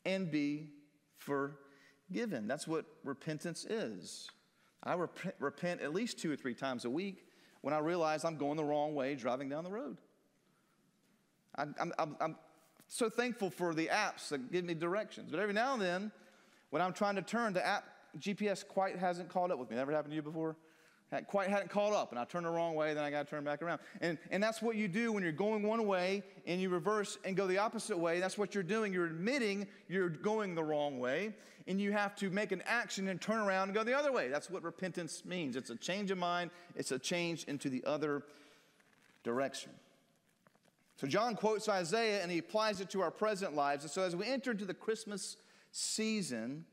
and 0.04 0.30
be 0.30 0.68
forgiven. 1.18 2.46
That's 2.46 2.68
what 2.68 2.84
repentance 3.04 3.64
is. 3.64 4.28
I 4.84 4.94
rep- 4.94 5.34
repent 5.38 5.80
at 5.80 5.94
least 5.94 6.18
two 6.18 6.30
or 6.30 6.36
three 6.36 6.54
times 6.54 6.84
a 6.84 6.90
week 6.90 7.26
when 7.62 7.72
I 7.72 7.78
realize 7.78 8.24
I'm 8.24 8.36
going 8.36 8.56
the 8.56 8.64
wrong 8.64 8.94
way 8.94 9.14
driving 9.14 9.48
down 9.48 9.64
the 9.64 9.70
road. 9.70 9.96
I, 11.56 11.66
I'm 11.98 12.36
so 12.92 13.08
thankful 13.08 13.48
for 13.48 13.74
the 13.74 13.86
apps 13.86 14.28
that 14.28 14.52
give 14.52 14.64
me 14.64 14.74
directions. 14.74 15.30
But 15.30 15.40
every 15.40 15.54
now 15.54 15.72
and 15.72 15.82
then, 15.82 16.12
when 16.70 16.82
I'm 16.82 16.92
trying 16.92 17.16
to 17.16 17.22
turn, 17.22 17.54
the 17.54 17.66
app 17.66 17.84
GPS 18.18 18.66
quite 18.66 18.98
hasn't 18.98 19.30
caught 19.30 19.50
up 19.50 19.58
with 19.58 19.70
me. 19.70 19.76
Never 19.76 19.92
happened 19.92 20.12
to 20.12 20.16
you 20.16 20.22
before? 20.22 20.56
quite 21.26 21.50
hadn't 21.50 21.68
caught 21.68 21.92
up, 21.92 22.10
and 22.10 22.18
I 22.18 22.24
turn 22.24 22.44
the 22.44 22.50
wrong 22.50 22.74
way, 22.74 22.94
then 22.94 23.04
I 23.04 23.10
got 23.10 23.26
to 23.26 23.30
turn 23.30 23.44
back 23.44 23.60
around. 23.60 23.80
And, 24.00 24.16
and 24.30 24.42
that's 24.42 24.62
what 24.62 24.76
you 24.76 24.88
do 24.88 25.12
when 25.12 25.22
you're 25.22 25.30
going 25.30 25.62
one 25.62 25.86
way 25.86 26.22
and 26.46 26.58
you 26.58 26.70
reverse 26.70 27.18
and 27.26 27.36
go 27.36 27.46
the 27.46 27.58
opposite 27.58 27.98
way. 27.98 28.18
That's 28.18 28.38
what 28.38 28.54
you're 28.54 28.64
doing. 28.64 28.94
You're 28.94 29.06
admitting 29.06 29.66
you're 29.88 30.08
going 30.08 30.54
the 30.54 30.64
wrong 30.64 30.98
way, 30.98 31.34
and 31.66 31.78
you 31.78 31.92
have 31.92 32.16
to 32.16 32.30
make 32.30 32.50
an 32.50 32.62
action 32.64 33.08
and 33.08 33.20
turn 33.20 33.40
around 33.40 33.68
and 33.68 33.74
go 33.74 33.84
the 33.84 33.92
other 33.92 34.10
way. 34.10 34.28
That's 34.28 34.48
what 34.48 34.62
repentance 34.62 35.22
means. 35.26 35.54
It's 35.54 35.68
a 35.68 35.76
change 35.76 36.10
of 36.10 36.16
mind, 36.16 36.50
it's 36.76 36.92
a 36.92 36.98
change 36.98 37.44
into 37.44 37.68
the 37.68 37.84
other 37.84 38.22
direction. 39.22 39.72
So 41.02 41.08
John 41.08 41.34
quotes 41.34 41.68
Isaiah 41.68 42.22
and 42.22 42.30
he 42.30 42.38
applies 42.38 42.80
it 42.80 42.88
to 42.90 43.00
our 43.00 43.10
present 43.10 43.56
lives. 43.56 43.82
And 43.82 43.90
so 43.90 44.02
as 44.02 44.14
we 44.14 44.24
enter 44.24 44.52
into 44.52 44.64
the 44.64 44.72
Christmas 44.72 45.36
season, 45.72 46.64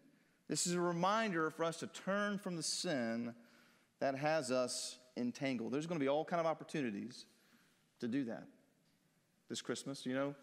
this 0.48 0.68
is 0.68 0.76
a 0.76 0.80
reminder 0.80 1.50
for 1.50 1.64
us 1.64 1.78
to 1.78 1.88
turn 1.88 2.38
from 2.38 2.56
the 2.56 2.62
sin 2.62 3.34
that 4.00 4.14
has 4.16 4.52
us 4.52 5.00
entangled. 5.18 5.74
There's 5.74 5.88
going 5.88 6.00
to 6.00 6.04
be 6.04 6.10
all 6.10 6.24
kind 6.24 6.40
of 6.40 6.46
opportunities 6.46 7.26
to 8.02 8.08
do 8.08 8.24
that 8.26 8.44
this 9.50 9.64
Christmas. 9.64 10.06
You 10.06 10.14
know, 10.14 10.36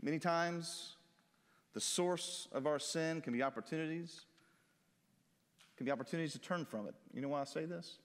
many 0.00 0.20
times 0.20 0.94
the 1.74 1.80
source 1.80 2.46
of 2.52 2.68
our 2.68 2.78
sin 2.78 3.20
can 3.20 3.32
be 3.32 3.42
opportunities, 3.42 4.26
can 5.76 5.86
be 5.86 5.90
opportunities 5.90 6.34
to 6.34 6.38
turn 6.38 6.64
from 6.64 6.86
it. 6.86 6.94
You 7.12 7.20
know 7.20 7.30
why 7.30 7.40
I 7.40 7.44
say 7.46 7.64
this? 7.64 7.98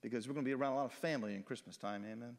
Because 0.00 0.26
we're 0.26 0.34
going 0.34 0.44
to 0.44 0.48
be 0.48 0.54
around 0.54 0.72
a 0.72 0.76
lot 0.76 0.86
of 0.86 0.92
family 0.92 1.36
in 1.36 1.44
Christmas 1.44 1.76
time, 1.76 2.04
amen. 2.04 2.36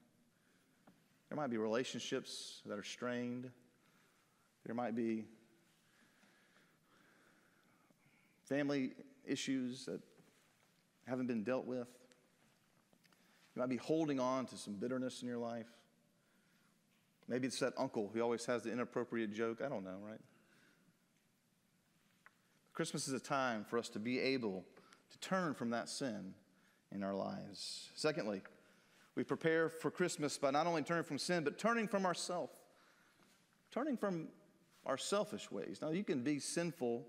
There 1.34 1.42
might 1.42 1.50
be 1.50 1.58
relationships 1.58 2.62
that 2.68 2.78
are 2.78 2.84
strained. 2.84 3.50
There 4.68 4.76
might 4.76 4.96
be 4.96 5.26
family 8.48 8.92
issues 9.26 9.86
that 9.86 10.00
haven't 11.08 11.26
been 11.26 11.44
dealt 11.44 11.66
with. 11.66 11.88
You 13.56 13.62
might 13.62 13.70
be 13.70 13.78
holding 13.78 14.20
on 14.20 14.46
to 14.46 14.56
some 14.56 14.76
bitterness 14.76 15.24
in 15.24 15.28
your 15.28 15.40
life. 15.40 15.66
Maybe 17.28 17.48
it's 17.48 17.58
that 17.62 17.74
uncle 17.80 18.12
who 18.14 18.22
always 18.22 18.46
has 18.46 18.62
the 18.62 18.72
inappropriate 18.72 19.34
joke. 19.34 19.60
I 19.66 19.70
don't 19.70 19.84
know, 19.84 19.98
right? 20.08 20.22
Christmas 22.74 23.08
is 23.08 23.14
a 23.16 23.20
time 23.20 23.66
for 23.68 23.80
us 23.80 23.90
to 23.90 24.00
be 24.00 24.20
able 24.20 24.64
to 25.10 25.18
turn 25.18 25.56
from 25.56 25.72
that 25.72 25.90
sin 25.90 26.36
in 26.92 27.02
our 27.02 27.16
lives. 27.16 27.90
Secondly, 27.96 28.44
we 29.16 29.24
prepare 29.24 29.70
for 29.70 29.92
Christmas 29.92 30.38
by 30.38 30.52
not 30.52 30.66
only 30.66 30.82
turning 30.82 31.04
from 31.04 31.20
sin, 31.20 31.44
but 31.44 31.58
turning 31.58 31.88
from 31.88 32.06
ourself. 32.06 32.50
Turning 33.72 33.98
from 33.98 34.28
our 34.86 34.98
selfish 34.98 35.52
ways. 35.52 35.80
Now, 35.82 35.90
you 35.90 36.04
can 36.04 36.24
be 36.24 36.40
sinful, 36.40 37.06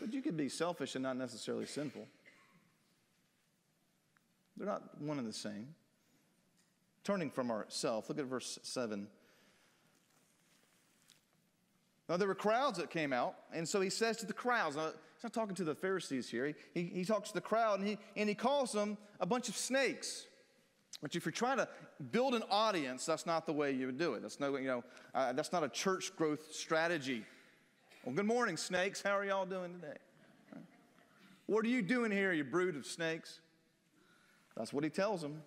but 0.00 0.12
you 0.12 0.22
can 0.22 0.36
be 0.36 0.48
selfish 0.48 0.94
and 0.94 1.02
not 1.02 1.16
necessarily 1.16 1.66
sinful. 1.66 2.06
They're 4.56 4.66
not 4.66 5.00
one 5.00 5.18
and 5.18 5.26
the 5.26 5.32
same. 5.32 5.74
Turning 7.02 7.30
from 7.30 7.50
ourself, 7.50 8.08
look 8.08 8.18
at 8.18 8.24
verse 8.24 8.58
7. 8.62 9.08
Now, 12.08 12.16
there 12.16 12.28
were 12.28 12.34
crowds 12.34 12.78
that 12.78 12.90
came 12.90 13.12
out, 13.12 13.34
and 13.52 13.68
so 13.68 13.80
he 13.80 13.90
says 13.90 14.18
to 14.18 14.26
the 14.26 14.32
crowds, 14.32 14.76
now, 14.76 14.86
he's 15.16 15.24
not 15.24 15.32
talking 15.32 15.54
to 15.56 15.64
the 15.64 15.74
Pharisees 15.74 16.28
here, 16.28 16.46
he, 16.46 16.54
he, 16.74 16.82
he 16.98 17.04
talks 17.04 17.28
to 17.28 17.34
the 17.34 17.40
crowd, 17.40 17.80
and 17.80 17.88
he, 17.88 17.98
and 18.16 18.28
he 18.28 18.34
calls 18.34 18.72
them 18.72 18.96
a 19.20 19.26
bunch 19.26 19.48
of 19.48 19.56
snakes. 19.56 20.26
Which, 21.00 21.16
if 21.16 21.24
you're 21.24 21.32
trying 21.32 21.58
to 21.58 21.68
build 22.12 22.34
an 22.34 22.44
audience, 22.50 23.04
that's 23.04 23.26
not 23.26 23.46
the 23.46 23.52
way 23.52 23.72
you 23.72 23.86
would 23.86 23.98
do 23.98 24.14
it. 24.14 24.22
That's 24.22 24.40
no, 24.40 24.56
you 24.56 24.66
know, 24.66 24.84
uh, 25.14 25.32
that's 25.32 25.52
not 25.52 25.64
a 25.64 25.68
church 25.68 26.14
growth 26.16 26.52
strategy. 26.52 27.24
Well, 28.04 28.14
good 28.14 28.26
morning, 28.26 28.56
snakes. 28.56 29.02
How 29.02 29.16
are 29.16 29.24
y'all 29.24 29.46
doing 29.46 29.74
today? 29.80 29.96
What 31.46 31.64
are 31.64 31.68
you 31.68 31.82
doing 31.82 32.10
here, 32.10 32.32
you 32.32 32.44
brood 32.44 32.76
of 32.76 32.86
snakes? 32.86 33.40
That's 34.56 34.72
what 34.72 34.84
he 34.84 34.90
tells 34.90 35.20
them. 35.20 35.42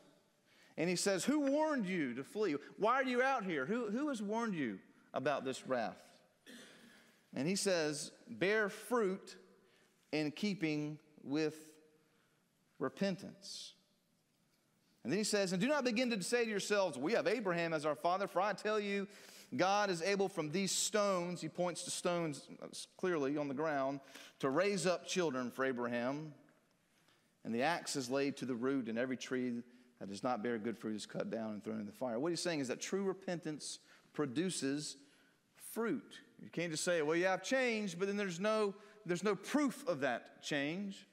And 0.78 0.90
he 0.90 0.96
says, 0.96 1.26
Who 1.26 1.40
warned 1.40 1.88
you 1.88 2.14
to 2.14 2.24
flee? 2.24 2.56
Why 2.78 2.96
are 2.96 3.04
you 3.04 3.24
out 3.24 3.44
here? 3.44 3.66
Who, 3.66 3.90
who 3.90 4.10
has 4.10 4.22
warned 4.22 4.54
you 4.54 4.80
about 5.14 5.44
this 5.44 5.66
wrath? 5.68 5.98
And 7.36 7.48
he 7.48 7.56
says, 7.56 8.12
Bear 8.30 8.70
fruit 8.70 9.38
in 10.12 10.32
keeping 10.32 11.00
with 11.24 11.68
repentance. 12.80 13.74
And 15.08 15.14
then 15.14 15.20
he 15.20 15.24
says, 15.24 15.54
And 15.54 15.62
do 15.62 15.70
not 15.70 15.86
begin 15.86 16.10
to 16.10 16.22
say 16.22 16.44
to 16.44 16.50
yourselves, 16.50 16.98
We 16.98 17.14
have 17.14 17.28
Abraham 17.28 17.72
as 17.72 17.86
our 17.86 17.96
father, 17.96 18.28
for 18.28 18.42
I 18.42 18.52
tell 18.52 18.78
you, 18.78 19.08
God 19.56 19.90
is 19.90 20.02
able 20.02 20.28
from 20.28 20.52
these 20.52 20.70
stones, 20.70 21.40
he 21.40 21.48
points 21.48 21.84
to 21.84 21.92
stones 21.92 22.46
uh, 22.62 22.66
clearly 22.98 23.38
on 23.38 23.48
the 23.48 23.54
ground, 23.54 24.02
to 24.40 24.50
raise 24.50 24.86
up 24.86 25.08
children 25.08 25.50
for 25.50 25.64
Abraham. 25.64 26.34
And 27.46 27.56
the 27.56 27.62
axe 27.62 27.96
is 27.96 28.10
laid 28.10 28.36
to 28.36 28.46
the 28.46 28.54
root, 28.54 28.90
and 28.90 29.00
every 29.00 29.16
tree 29.16 29.54
that 30.02 30.10
does 30.10 30.24
not 30.24 30.44
bear 30.44 30.58
good 30.58 30.78
fruit 30.78 30.98
is 30.98 31.06
cut 31.06 31.30
down 31.30 31.52
and 31.52 31.64
thrown 31.64 31.80
in 31.80 31.86
the 31.86 31.94
fire. 31.94 32.20
What 32.20 32.34
he's 32.34 32.42
saying 32.42 32.60
is 32.60 32.68
that 32.68 32.82
true 32.82 33.06
repentance 33.06 33.80
produces 34.12 34.98
fruit. 35.72 36.20
You 36.44 36.50
can't 36.50 36.70
just 36.70 36.84
say, 36.84 37.02
well, 37.02 37.16
yeah, 37.16 37.32
I've 37.32 37.44
changed, 37.44 37.98
but 37.98 38.10
then 38.10 38.18
there's 38.18 38.42
no, 38.42 38.76
there's 39.06 39.24
no 39.24 39.36
proof 39.36 39.88
of 39.88 40.02
that 40.02 40.44
change. 40.44 41.08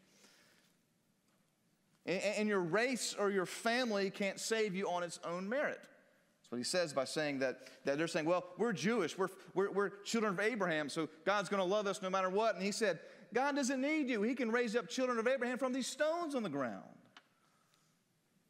And, 2.07 2.49
your 2.49 2.61
race 2.61 3.17
or 3.19 3.31
your 3.31 3.47
family 3.47 4.11
can't 4.11 4.39
save 4.39 4.75
you 4.75 4.91
on 4.91 5.03
its 5.03 5.19
own 5.25 5.49
merit. 5.49 5.81
That's 5.81 6.51
what 6.51 6.59
he 6.59 6.65
says 6.65 6.93
by 6.93 7.05
saying 7.05 7.39
that, 7.39 7.61
that 7.85 7.97
they're 7.97 8.07
saying, 8.07 8.27
well, 8.27 8.45
we're 8.59 8.75
Jewish, 8.75 9.17
we're, 9.17 9.29
we're, 9.55 9.71
we're 9.71 9.89
children 10.03 10.35
of 10.35 10.41
Abraham, 10.41 10.91
so 10.91 11.09
God's 11.25 11.49
going 11.49 11.63
to 11.63 11.69
love 11.69 11.87
us 11.87 12.03
no 12.03 12.11
matter 12.11 12.29
what. 12.29 12.57
And 12.57 12.63
he 12.63 12.73
said, 12.73 12.99
God 13.33 13.57
doesn't 13.57 13.81
need 13.81 14.11
you. 14.11 14.23
He 14.23 14.35
can 14.35 14.51
raise 14.51 14.77
up 14.77 14.89
children 14.89 15.19
of 15.19 15.27
Abraham 15.27 15.57
from 15.57 15.73
these 15.73 15.87
stones 15.87 16.35
on 16.35 16.43
the 16.43 16.51
ground. 16.51 16.85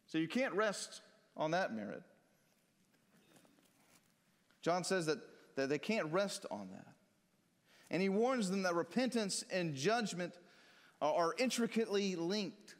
So 0.06 0.18
you 0.18 0.28
can't 0.28 0.54
rest 0.54 1.00
on 1.36 1.52
that 1.52 1.74
merit. 1.74 2.02
John 4.62 4.82
says 4.82 5.06
that, 5.06 5.18
that 5.56 5.68
they 5.68 5.78
can't 5.78 6.10
rest 6.12 6.46
on 6.50 6.68
that. 6.72 6.86
And 7.90 8.02
he 8.02 8.08
warns 8.08 8.50
them 8.50 8.62
that 8.62 8.74
repentance 8.74 9.44
and 9.50 9.74
judgment 9.74 10.34
are, 11.00 11.14
are 11.14 11.34
intricately 11.38 12.16
linked. 12.16 12.74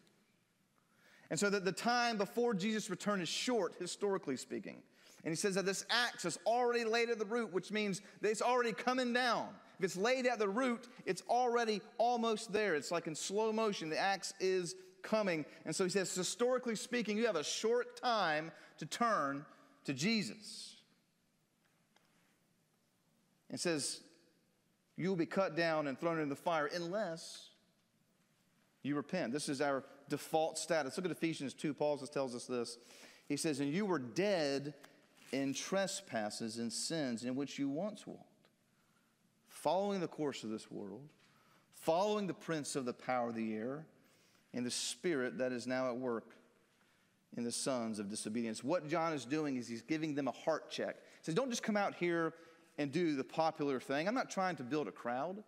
And 1.34 1.40
so 1.40 1.50
that 1.50 1.64
the 1.64 1.72
time 1.72 2.16
before 2.16 2.54
Jesus' 2.54 2.88
return 2.88 3.20
is 3.20 3.28
short, 3.28 3.74
historically 3.80 4.36
speaking. 4.36 4.80
And 5.24 5.32
he 5.32 5.34
says 5.34 5.56
that 5.56 5.66
this 5.66 5.84
axe 5.90 6.24
is 6.24 6.38
already 6.46 6.84
laid 6.84 7.10
at 7.10 7.18
the 7.18 7.24
root, 7.24 7.52
which 7.52 7.72
means 7.72 8.02
that 8.20 8.30
it's 8.30 8.40
already 8.40 8.72
coming 8.72 9.12
down. 9.12 9.48
If 9.80 9.84
it's 9.84 9.96
laid 9.96 10.28
at 10.28 10.38
the 10.38 10.48
root, 10.48 10.86
it's 11.06 11.24
already 11.28 11.80
almost 11.98 12.52
there. 12.52 12.76
It's 12.76 12.92
like 12.92 13.08
in 13.08 13.16
slow 13.16 13.52
motion. 13.52 13.90
The 13.90 13.98
axe 13.98 14.32
is 14.38 14.76
coming. 15.02 15.44
And 15.64 15.74
so 15.74 15.82
he 15.82 15.90
says, 15.90 16.14
historically 16.14 16.76
speaking, 16.76 17.16
you 17.16 17.26
have 17.26 17.34
a 17.34 17.42
short 17.42 18.00
time 18.00 18.52
to 18.78 18.86
turn 18.86 19.44
to 19.86 19.92
Jesus. 19.92 20.76
It 23.50 23.58
says, 23.58 23.98
you 24.96 25.08
will 25.08 25.16
be 25.16 25.26
cut 25.26 25.56
down 25.56 25.88
and 25.88 25.98
thrown 25.98 26.18
into 26.20 26.32
the 26.32 26.40
fire 26.40 26.70
unless 26.72 27.48
you 28.84 28.94
repent. 28.94 29.32
This 29.32 29.48
is 29.48 29.60
our 29.60 29.82
default 30.08 30.58
status. 30.58 30.96
Look 30.96 31.06
at 31.06 31.10
Ephesians 31.10 31.54
2. 31.54 31.74
Paul 31.74 31.96
just 31.96 32.12
tells 32.12 32.34
us 32.34 32.44
this. 32.44 32.78
He 33.26 33.36
says, 33.36 33.58
And 33.58 33.72
you 33.72 33.86
were 33.86 33.98
dead 33.98 34.74
in 35.32 35.54
trespasses 35.54 36.58
and 36.58 36.72
sins 36.72 37.24
in 37.24 37.34
which 37.34 37.58
you 37.58 37.68
once 37.68 38.06
walked, 38.06 38.22
following 39.48 40.00
the 40.00 40.06
course 40.06 40.44
of 40.44 40.50
this 40.50 40.70
world, 40.70 41.08
following 41.74 42.26
the 42.26 42.34
prince 42.34 42.76
of 42.76 42.84
the 42.84 42.92
power 42.92 43.30
of 43.30 43.34
the 43.34 43.54
air, 43.54 43.86
and 44.52 44.64
the 44.64 44.70
spirit 44.70 45.38
that 45.38 45.50
is 45.50 45.66
now 45.66 45.88
at 45.88 45.96
work 45.96 46.36
in 47.36 47.42
the 47.42 47.50
sons 47.50 47.98
of 47.98 48.08
disobedience. 48.08 48.62
What 48.62 48.88
John 48.88 49.12
is 49.12 49.24
doing 49.24 49.56
is 49.56 49.66
he's 49.66 49.82
giving 49.82 50.14
them 50.14 50.28
a 50.28 50.32
heart 50.32 50.70
check. 50.70 50.96
He 50.96 51.24
says, 51.24 51.34
Don't 51.34 51.50
just 51.50 51.62
come 51.62 51.76
out 51.76 51.94
here 51.94 52.34
and 52.78 52.92
do 52.92 53.16
the 53.16 53.24
popular 53.24 53.80
thing. 53.80 54.06
I'm 54.06 54.14
not 54.14 54.30
trying 54.30 54.56
to 54.56 54.62
build 54.62 54.88
a 54.88 54.92
crowd. 54.92 55.42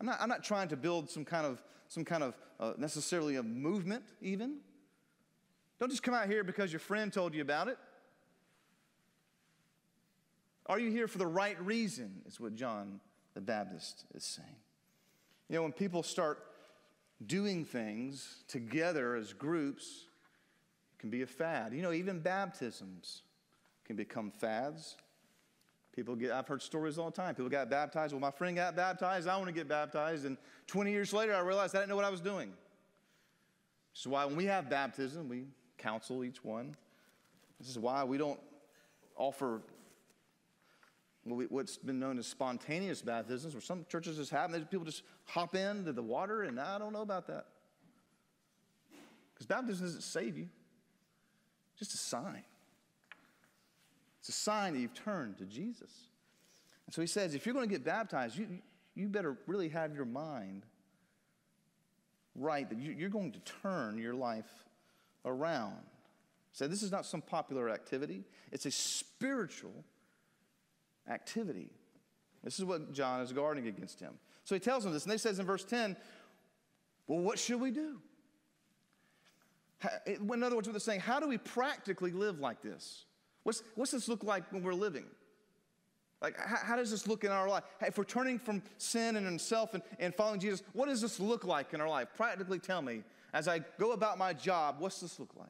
I'm 0.00 0.06
not, 0.06 0.18
I'm 0.20 0.28
not 0.28 0.42
trying 0.42 0.68
to 0.68 0.76
build 0.76 1.10
some 1.10 1.24
kind 1.24 1.46
of, 1.46 1.62
some 1.88 2.04
kind 2.04 2.22
of 2.22 2.34
uh, 2.58 2.72
necessarily 2.78 3.36
a 3.36 3.42
movement, 3.42 4.04
even. 4.22 4.56
Don't 5.78 5.90
just 5.90 6.02
come 6.02 6.14
out 6.14 6.26
here 6.26 6.42
because 6.42 6.72
your 6.72 6.80
friend 6.80 7.12
told 7.12 7.34
you 7.34 7.42
about 7.42 7.68
it. 7.68 7.78
Are 10.66 10.78
you 10.78 10.90
here 10.90 11.08
for 11.08 11.18
the 11.18 11.26
right 11.26 11.60
reason? 11.62 12.22
Is 12.26 12.40
what 12.40 12.54
John 12.54 13.00
the 13.34 13.40
Baptist 13.40 14.04
is 14.14 14.24
saying. 14.24 14.48
You 15.48 15.56
know, 15.56 15.62
when 15.62 15.72
people 15.72 16.02
start 16.02 16.38
doing 17.26 17.64
things 17.64 18.44
together 18.48 19.16
as 19.16 19.32
groups, 19.32 20.06
it 20.94 21.00
can 21.00 21.10
be 21.10 21.22
a 21.22 21.26
fad. 21.26 21.72
You 21.72 21.82
know, 21.82 21.92
even 21.92 22.20
baptisms 22.20 23.22
can 23.84 23.96
become 23.96 24.30
fads. 24.30 24.96
People 26.00 26.16
get, 26.16 26.32
I've 26.32 26.48
heard 26.48 26.62
stories 26.62 26.96
all 26.96 27.10
the 27.10 27.16
time. 27.16 27.34
People 27.34 27.50
got 27.50 27.68
baptized. 27.68 28.14
Well, 28.14 28.22
my 28.22 28.30
friend 28.30 28.56
got 28.56 28.74
baptized. 28.74 29.28
I 29.28 29.36
want 29.36 29.48
to 29.48 29.52
get 29.52 29.68
baptized. 29.68 30.24
And 30.24 30.38
20 30.66 30.90
years 30.90 31.12
later, 31.12 31.34
I 31.34 31.40
realized 31.40 31.76
I 31.76 31.80
didn't 31.80 31.90
know 31.90 31.96
what 31.96 32.06
I 32.06 32.10
was 32.10 32.22
doing. 32.22 32.54
This 33.92 34.00
is 34.00 34.08
why 34.08 34.24
when 34.24 34.34
we 34.34 34.46
have 34.46 34.70
baptism, 34.70 35.28
we 35.28 35.44
counsel 35.76 36.24
each 36.24 36.42
one. 36.42 36.74
This 37.58 37.68
is 37.68 37.78
why 37.78 38.02
we 38.02 38.16
don't 38.16 38.40
offer 39.14 39.60
what's 41.24 41.76
been 41.76 41.98
known 41.98 42.18
as 42.18 42.26
spontaneous 42.26 43.02
baptisms, 43.02 43.52
where 43.52 43.60
some 43.60 43.84
churches 43.90 44.16
just 44.16 44.30
have, 44.30 44.52
people 44.70 44.86
just 44.86 45.02
hop 45.26 45.54
into 45.54 45.92
the 45.92 46.02
water, 46.02 46.44
and 46.44 46.58
I 46.58 46.78
don't 46.78 46.94
know 46.94 47.02
about 47.02 47.26
that. 47.26 47.44
Because 49.34 49.46
baptism 49.46 49.84
doesn't 49.84 50.00
save 50.00 50.38
you, 50.38 50.48
it's 51.72 51.80
just 51.80 51.92
a 51.92 51.98
sign. 51.98 52.42
It's 54.20 54.28
a 54.28 54.32
sign 54.32 54.74
that 54.74 54.80
you've 54.80 54.94
turned 54.94 55.38
to 55.38 55.44
Jesus. 55.44 55.90
And 56.86 56.94
so 56.94 57.00
he 57.00 57.06
says, 57.06 57.34
if 57.34 57.46
you're 57.46 57.54
going 57.54 57.68
to 57.68 57.72
get 57.72 57.84
baptized, 57.84 58.36
you, 58.36 58.48
you 58.94 59.08
better 59.08 59.36
really 59.46 59.68
have 59.70 59.94
your 59.94 60.04
mind 60.04 60.66
right 62.34 62.68
that 62.68 62.78
you, 62.78 63.06
are 63.06 63.10
going 63.10 63.32
to 63.32 63.40
turn 63.62 63.98
your 63.98 64.14
life 64.14 64.50
around. 65.24 65.78
So 66.52 66.66
this 66.66 66.82
is 66.82 66.90
not 66.90 67.06
some 67.06 67.22
popular 67.22 67.70
activity, 67.70 68.24
it's 68.52 68.66
a 68.66 68.70
spiritual 68.70 69.84
activity. 71.08 71.70
This 72.42 72.58
is 72.58 72.64
what 72.64 72.92
John 72.92 73.20
is 73.20 73.32
guarding 73.32 73.68
against 73.68 74.00
him. 74.00 74.14
So 74.44 74.54
he 74.54 74.60
tells 74.60 74.84
them 74.84 74.94
this, 74.94 75.04
and 75.04 75.12
he 75.12 75.18
says 75.18 75.38
in 75.38 75.44
verse 75.46 75.64
10, 75.64 75.94
Well, 77.06 77.18
what 77.18 77.38
should 77.38 77.60
we 77.60 77.70
do? 77.70 77.98
In 80.06 80.42
other 80.42 80.56
words, 80.56 80.66
what 80.66 80.72
they're 80.72 80.80
saying, 80.80 81.00
how 81.00 81.20
do 81.20 81.28
we 81.28 81.38
practically 81.38 82.12
live 82.12 82.40
like 82.40 82.62
this? 82.62 83.04
What's, 83.42 83.62
what's 83.74 83.92
this 83.92 84.08
look 84.08 84.24
like 84.24 84.52
when 84.52 84.62
we're 84.62 84.74
living? 84.74 85.06
Like, 86.20 86.38
how, 86.38 86.56
how, 86.56 86.76
does 86.76 86.90
this 86.90 87.06
look 87.06 87.24
in 87.24 87.32
our 87.32 87.48
life? 87.48 87.64
If 87.80 87.96
we're 87.96 88.04
turning 88.04 88.38
from 88.38 88.62
sin 88.76 89.16
and 89.16 89.40
self 89.40 89.72
and, 89.72 89.82
and 89.98 90.14
following 90.14 90.40
Jesus, 90.40 90.62
what 90.74 90.88
does 90.88 91.00
this 91.00 91.18
look 91.18 91.44
like 91.44 91.72
in 91.72 91.80
our 91.80 91.88
life? 91.88 92.08
Practically 92.16 92.58
tell 92.58 92.82
me, 92.82 93.02
as 93.32 93.48
I 93.48 93.60
go 93.78 93.92
about 93.92 94.18
my 94.18 94.34
job, 94.34 94.76
what's 94.78 95.00
this 95.00 95.18
look 95.18 95.34
like? 95.36 95.48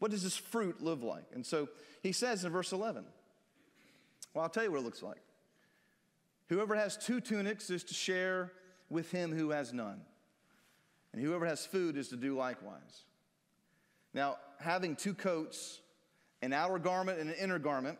What 0.00 0.10
does 0.10 0.22
this 0.22 0.36
fruit 0.36 0.82
live 0.82 1.02
like? 1.02 1.24
And 1.32 1.46
so 1.46 1.68
he 2.02 2.12
says 2.12 2.44
in 2.44 2.52
verse 2.52 2.72
11, 2.72 3.04
well, 4.34 4.42
I'll 4.42 4.50
tell 4.50 4.64
you 4.64 4.72
what 4.72 4.80
it 4.80 4.84
looks 4.84 5.02
like. 5.02 5.22
Whoever 6.48 6.74
has 6.74 6.96
two 6.96 7.20
tunics 7.20 7.70
is 7.70 7.84
to 7.84 7.94
share 7.94 8.52
with 8.88 9.10
him 9.10 9.32
who 9.32 9.50
has 9.50 9.72
none, 9.72 10.00
and 11.12 11.22
whoever 11.22 11.46
has 11.46 11.66
food 11.66 11.96
is 11.96 12.08
to 12.08 12.16
do 12.16 12.36
likewise. 12.36 13.04
Now, 14.14 14.38
having 14.58 14.96
two 14.96 15.14
coats 15.14 15.80
an 16.42 16.52
outer 16.52 16.78
garment 16.78 17.18
and 17.18 17.30
an 17.30 17.36
inner 17.36 17.58
garment 17.58 17.98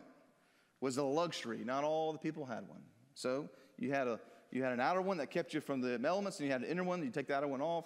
was 0.81 0.97
a 0.97 1.03
luxury. 1.03 1.63
Not 1.63 1.83
all 1.83 2.13
the 2.13 2.19
people 2.19 2.45
had 2.45 2.67
one. 2.67 2.81
So 3.13 3.49
you 3.77 3.91
had, 3.91 4.07
a, 4.07 4.19
you 4.51 4.63
had 4.63 4.71
an 4.71 4.79
outer 4.79 5.01
one 5.01 5.17
that 5.17 5.29
kept 5.29 5.53
you 5.53 5.61
from 5.61 5.81
the 5.81 5.99
elements, 6.05 6.39
and 6.39 6.47
you 6.47 6.51
had 6.51 6.61
an 6.61 6.67
inner 6.67 6.83
one. 6.83 7.03
You 7.03 7.09
take 7.09 7.27
the 7.27 7.35
outer 7.35 7.47
one 7.47 7.61
off. 7.61 7.85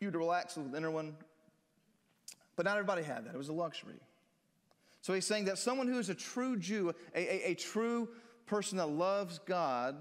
You'd 0.00 0.14
relax 0.14 0.56
with 0.56 0.70
the 0.70 0.76
inner 0.76 0.90
one. 0.90 1.16
But 2.54 2.66
not 2.66 2.76
everybody 2.76 3.02
had 3.02 3.26
that. 3.26 3.34
It 3.34 3.38
was 3.38 3.48
a 3.48 3.54
luxury. 3.54 4.00
So 5.02 5.12
he's 5.12 5.26
saying 5.26 5.46
that 5.46 5.58
someone 5.58 5.88
who 5.88 5.98
is 5.98 6.08
a 6.08 6.14
true 6.14 6.56
Jew, 6.56 6.92
a, 7.14 7.18
a, 7.18 7.50
a 7.50 7.54
true 7.54 8.08
person 8.46 8.78
that 8.78 8.88
loves 8.88 9.40
God, 9.40 9.96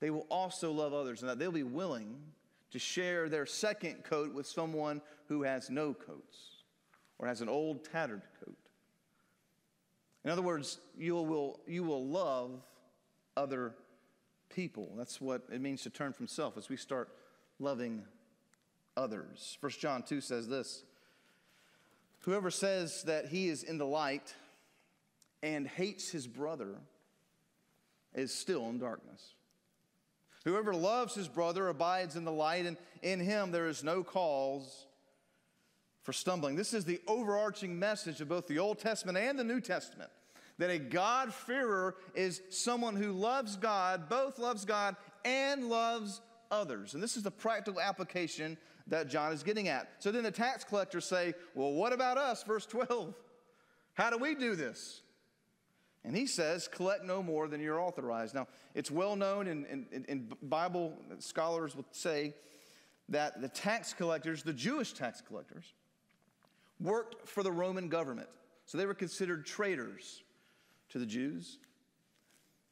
they 0.00 0.10
will 0.10 0.26
also 0.28 0.72
love 0.72 0.92
others, 0.92 1.22
and 1.22 1.30
that 1.30 1.38
they'll 1.38 1.52
be 1.52 1.62
willing 1.62 2.16
to 2.72 2.78
share 2.78 3.28
their 3.28 3.46
second 3.46 4.04
coat 4.04 4.34
with 4.34 4.46
someone 4.46 5.00
who 5.28 5.42
has 5.42 5.70
no 5.70 5.94
coats 5.94 6.53
or 7.24 7.28
has 7.28 7.40
an 7.40 7.48
old 7.48 7.82
tattered 7.90 8.20
coat. 8.44 8.58
In 10.24 10.30
other 10.30 10.42
words, 10.42 10.78
you 10.96 11.14
will, 11.14 11.58
you 11.66 11.82
will 11.82 12.06
love 12.06 12.62
other 13.34 13.74
people. 14.50 14.92
That's 14.94 15.22
what 15.22 15.42
it 15.50 15.62
means 15.62 15.82
to 15.84 15.90
turn 15.90 16.12
from 16.12 16.26
self 16.26 16.58
as 16.58 16.68
we 16.68 16.76
start 16.76 17.08
loving 17.58 18.04
others. 18.94 19.56
1 19.60 19.72
John 19.80 20.02
2 20.02 20.20
says 20.20 20.48
this 20.48 20.84
Whoever 22.20 22.50
says 22.50 23.04
that 23.04 23.28
he 23.28 23.48
is 23.48 23.62
in 23.62 23.78
the 23.78 23.86
light 23.86 24.34
and 25.42 25.66
hates 25.66 26.10
his 26.10 26.26
brother 26.26 26.74
is 28.14 28.34
still 28.34 28.68
in 28.68 28.78
darkness. 28.78 29.32
Whoever 30.44 30.74
loves 30.74 31.14
his 31.14 31.28
brother 31.28 31.68
abides 31.68 32.16
in 32.16 32.26
the 32.26 32.32
light, 32.32 32.66
and 32.66 32.76
in 33.00 33.18
him 33.18 33.50
there 33.50 33.66
is 33.66 33.82
no 33.82 34.02
cause 34.02 34.86
for 36.04 36.12
stumbling. 36.12 36.54
This 36.54 36.72
is 36.72 36.84
the 36.84 37.00
overarching 37.08 37.78
message 37.78 38.20
of 38.20 38.28
both 38.28 38.46
the 38.46 38.60
Old 38.60 38.78
Testament 38.78 39.18
and 39.18 39.38
the 39.38 39.44
New 39.44 39.60
Testament 39.60 40.10
that 40.58 40.70
a 40.70 40.78
God-fearer 40.78 41.96
is 42.14 42.40
someone 42.50 42.94
who 42.94 43.10
loves 43.10 43.56
God, 43.56 44.08
both 44.08 44.38
loves 44.38 44.64
God 44.64 44.94
and 45.24 45.68
loves 45.68 46.20
others. 46.50 46.94
And 46.94 47.02
this 47.02 47.16
is 47.16 47.24
the 47.24 47.30
practical 47.30 47.80
application 47.80 48.56
that 48.86 49.08
John 49.08 49.32
is 49.32 49.42
getting 49.42 49.66
at. 49.68 49.88
So 49.98 50.12
then 50.12 50.22
the 50.22 50.30
tax 50.30 50.62
collectors 50.62 51.06
say, 51.06 51.34
Well, 51.54 51.72
what 51.72 51.92
about 51.92 52.18
us? 52.18 52.44
Verse 52.44 52.66
12. 52.66 53.14
How 53.94 54.10
do 54.10 54.18
we 54.18 54.34
do 54.34 54.54
this? 54.54 55.00
And 56.04 56.14
he 56.14 56.26
says, 56.26 56.68
Collect 56.68 57.04
no 57.04 57.22
more 57.22 57.48
than 57.48 57.60
you're 57.60 57.80
authorized. 57.80 58.34
Now, 58.34 58.46
it's 58.74 58.90
well 58.90 59.16
known, 59.16 59.48
and, 59.48 60.32
Bible 60.42 60.92
scholars 61.18 61.74
would 61.74 61.86
say 61.92 62.34
that 63.08 63.40
the 63.40 63.48
tax 63.48 63.92
collectors, 63.92 64.42
the 64.42 64.52
Jewish 64.52 64.92
tax 64.92 65.20
collectors, 65.20 65.72
worked 66.80 67.28
for 67.28 67.42
the 67.42 67.52
Roman 67.52 67.88
government. 67.88 68.28
So 68.66 68.78
they 68.78 68.86
were 68.86 68.94
considered 68.94 69.46
traitors 69.46 70.22
to 70.90 70.98
the 70.98 71.06
Jews. 71.06 71.58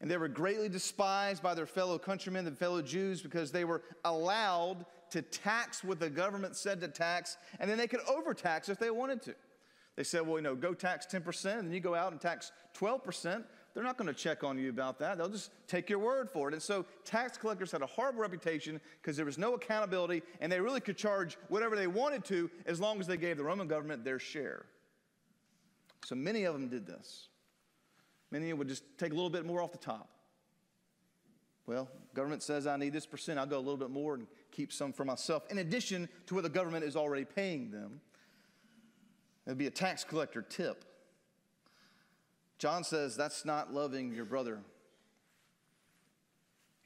And 0.01 0.11
they 0.11 0.17
were 0.17 0.29
greatly 0.29 0.69
despised 0.69 1.43
by 1.43 1.55
their 1.55 1.67
fellow 1.67 1.97
countrymen, 1.99 2.45
the 2.45 2.51
fellow 2.51 2.83
Jews, 2.83 3.23
because 3.23 3.53
they 3.53 3.65
were 3.65 3.83
allowed 4.05 4.85
to 5.11 5.23
tax 5.23 5.85
what 5.85 6.01
the 6.01 6.11
government 6.11 6.57
said 6.57 6.81
to 6.81 6.88
tax, 6.88 7.37
and 7.61 7.71
then 7.71 7.79
they 7.79 7.87
could 7.87 8.01
overtax 8.09 8.69
if 8.69 8.79
they 8.79 8.91
wanted 8.91 9.23
to. 9.23 9.35
They 9.95 10.05
said, 10.05 10.27
well, 10.27 10.37
you 10.37 10.43
know, 10.43 10.55
go 10.55 10.75
tax 10.75 11.07
10%, 11.07 11.59
and 11.59 11.69
then 11.69 11.73
you 11.73 11.81
go 11.81 11.95
out 11.95 12.12
and 12.12 12.21
tax 12.21 12.51
12%. 12.77 13.45
They're 13.74 13.82
not 13.82 13.96
going 13.96 14.08
to 14.08 14.14
check 14.14 14.44
on 14.44 14.58
you 14.58 14.68
about 14.68 14.98
that. 14.98 15.16
They'll 15.16 15.28
just 15.28 15.50
take 15.66 15.88
your 15.88 15.98
word 15.98 16.28
for 16.30 16.48
it. 16.48 16.54
And 16.54 16.62
so 16.62 16.85
tax 17.04 17.38
collectors 17.38 17.72
had 17.72 17.80
a 17.80 17.87
horrible 17.87 18.20
reputation 18.20 18.80
because 19.00 19.16
there 19.16 19.24
was 19.24 19.38
no 19.38 19.54
accountability 19.54 20.22
and 20.40 20.52
they 20.52 20.61
really 20.61 20.80
could 20.80 20.96
charge 20.96 21.38
whatever 21.48 21.74
they 21.74 21.87
wanted 21.87 22.24
to 22.26 22.50
as 22.66 22.80
long 22.80 23.00
as 23.00 23.06
they 23.06 23.16
gave 23.16 23.38
the 23.38 23.44
Roman 23.44 23.68
government 23.68 24.04
their 24.04 24.18
share. 24.18 24.66
So 26.04 26.14
many 26.14 26.44
of 26.44 26.52
them 26.52 26.68
did 26.68 26.87
this. 26.87 27.28
Many 28.30 28.52
would 28.52 28.68
just 28.68 28.82
take 28.98 29.12
a 29.12 29.14
little 29.14 29.30
bit 29.30 29.46
more 29.46 29.62
off 29.62 29.72
the 29.72 29.78
top. 29.78 30.08
Well, 31.66 31.88
government 32.14 32.42
says 32.42 32.66
I 32.66 32.76
need 32.76 32.92
this 32.92 33.06
percent. 33.06 33.38
I'll 33.38 33.46
go 33.46 33.56
a 33.56 33.61
little 33.61 33.76
bit 33.76 33.90
more 33.90 34.14
and 34.14 34.26
keep 34.50 34.72
some 34.72 34.92
for 34.92 35.04
myself, 35.04 35.44
in 35.50 35.58
addition 35.58 36.08
to 36.26 36.35
what 36.35 36.42
the 36.42 36.50
government 36.50 36.85
is 36.85 36.96
already 36.96 37.24
paying 37.24 37.70
them. 37.70 38.00
It'd 39.46 39.58
be 39.58 39.66
a 39.66 39.70
tax 39.70 40.04
collector 40.04 40.42
tip. 40.42 40.85
John 42.62 42.85
says 42.85 43.16
that's 43.16 43.44
not 43.44 43.75
loving 43.75 44.14
your 44.14 44.25
brother. 44.25 44.61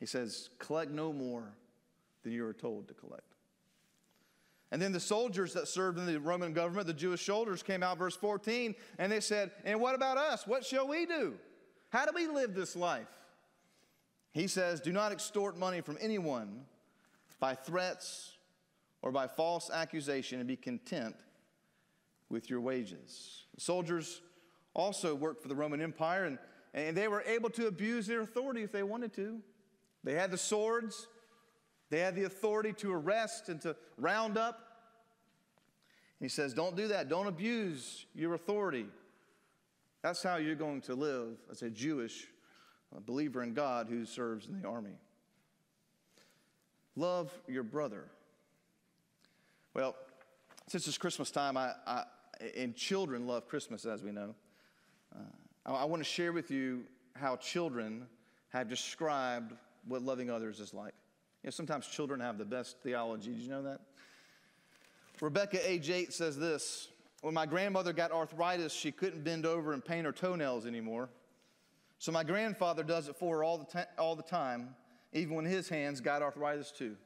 He 0.00 0.06
says, 0.06 0.48
collect 0.58 0.90
no 0.90 1.12
more 1.12 1.52
than 2.22 2.32
you 2.32 2.46
are 2.46 2.54
told 2.54 2.88
to 2.88 2.94
collect. 2.94 3.34
And 4.72 4.80
then 4.80 4.92
the 4.92 5.00
soldiers 5.00 5.52
that 5.52 5.68
served 5.68 5.98
in 5.98 6.06
the 6.06 6.18
Roman 6.18 6.54
government, 6.54 6.86
the 6.86 6.94
Jewish 6.94 7.26
soldiers, 7.26 7.62
came 7.62 7.82
out, 7.82 7.98
verse 7.98 8.16
14, 8.16 8.74
and 8.98 9.12
they 9.12 9.20
said, 9.20 9.50
And 9.66 9.78
what 9.78 9.94
about 9.94 10.16
us? 10.16 10.46
What 10.46 10.64
shall 10.64 10.88
we 10.88 11.04
do? 11.04 11.34
How 11.90 12.06
do 12.06 12.12
we 12.14 12.26
live 12.26 12.54
this 12.54 12.74
life? 12.74 13.06
He 14.32 14.46
says, 14.46 14.80
Do 14.80 14.92
not 14.92 15.12
extort 15.12 15.58
money 15.58 15.82
from 15.82 15.98
anyone 16.00 16.64
by 17.38 17.54
threats 17.54 18.32
or 19.02 19.12
by 19.12 19.26
false 19.26 19.68
accusation, 19.70 20.38
and 20.38 20.48
be 20.48 20.56
content 20.56 21.16
with 22.30 22.48
your 22.48 22.62
wages. 22.62 23.44
The 23.54 23.60
soldiers 23.60 24.22
also 24.76 25.14
worked 25.14 25.42
for 25.42 25.48
the 25.48 25.56
Roman 25.56 25.80
Empire, 25.80 26.26
and, 26.26 26.38
and 26.74 26.96
they 26.96 27.08
were 27.08 27.22
able 27.22 27.50
to 27.50 27.66
abuse 27.66 28.06
their 28.06 28.20
authority 28.20 28.62
if 28.62 28.70
they 28.70 28.82
wanted 28.82 29.12
to. 29.14 29.40
They 30.04 30.14
had 30.14 30.30
the 30.30 30.38
swords, 30.38 31.08
they 31.90 31.98
had 32.00 32.14
the 32.14 32.24
authority 32.24 32.72
to 32.74 32.92
arrest 32.92 33.48
and 33.48 33.60
to 33.62 33.74
round 33.96 34.38
up. 34.38 34.60
He 36.20 36.28
says, 36.28 36.54
Don't 36.54 36.76
do 36.76 36.88
that. 36.88 37.08
Don't 37.08 37.26
abuse 37.26 38.06
your 38.14 38.34
authority. 38.34 38.86
That's 40.02 40.22
how 40.22 40.36
you're 40.36 40.54
going 40.54 40.82
to 40.82 40.94
live 40.94 41.36
as 41.50 41.62
a 41.62 41.70
Jewish 41.70 42.28
uh, 42.94 43.00
believer 43.04 43.42
in 43.42 43.54
God 43.54 43.88
who 43.88 44.04
serves 44.04 44.46
in 44.46 44.60
the 44.60 44.68
army. 44.68 44.94
Love 46.94 47.32
your 47.48 47.62
brother. 47.62 48.04
Well, 49.74 49.96
since 50.68 50.86
it's 50.86 50.96
Christmas 50.96 51.30
time, 51.30 51.56
I, 51.56 51.72
I 51.86 52.04
and 52.56 52.74
children 52.74 53.26
love 53.26 53.48
Christmas, 53.48 53.84
as 53.84 54.02
we 54.02 54.12
know. 54.12 54.34
I, 55.66 55.72
I 55.72 55.84
want 55.84 56.02
to 56.02 56.08
share 56.08 56.32
with 56.32 56.50
you 56.50 56.84
how 57.14 57.36
children 57.36 58.06
have 58.50 58.68
described 58.68 59.52
what 59.86 60.02
loving 60.02 60.30
others 60.30 60.60
is 60.60 60.72
like. 60.72 60.94
You 61.42 61.48
know, 61.48 61.50
sometimes 61.50 61.86
children 61.86 62.20
have 62.20 62.38
the 62.38 62.44
best 62.44 62.78
theology. 62.82 63.32
Did 63.32 63.40
you 63.40 63.50
know 63.50 63.62
that? 63.62 63.80
Rebecca, 65.20 65.68
age 65.68 65.90
eight, 65.90 66.12
says 66.12 66.38
this 66.38 66.88
When 67.20 67.34
my 67.34 67.46
grandmother 67.46 67.92
got 67.92 68.12
arthritis, 68.12 68.72
she 68.72 68.92
couldn't 68.92 69.24
bend 69.24 69.46
over 69.46 69.72
and 69.72 69.84
paint 69.84 70.06
her 70.06 70.12
toenails 70.12 70.66
anymore. 70.66 71.08
So 71.98 72.12
my 72.12 72.24
grandfather 72.24 72.82
does 72.82 73.08
it 73.08 73.16
for 73.16 73.36
her 73.36 73.44
all 73.44 73.58
the, 73.58 73.64
ta- 73.64 73.90
all 73.98 74.16
the 74.16 74.22
time, 74.22 74.74
even 75.12 75.34
when 75.34 75.44
his 75.44 75.68
hands 75.68 76.00
got 76.00 76.22
arthritis 76.22 76.70
too. 76.70 76.96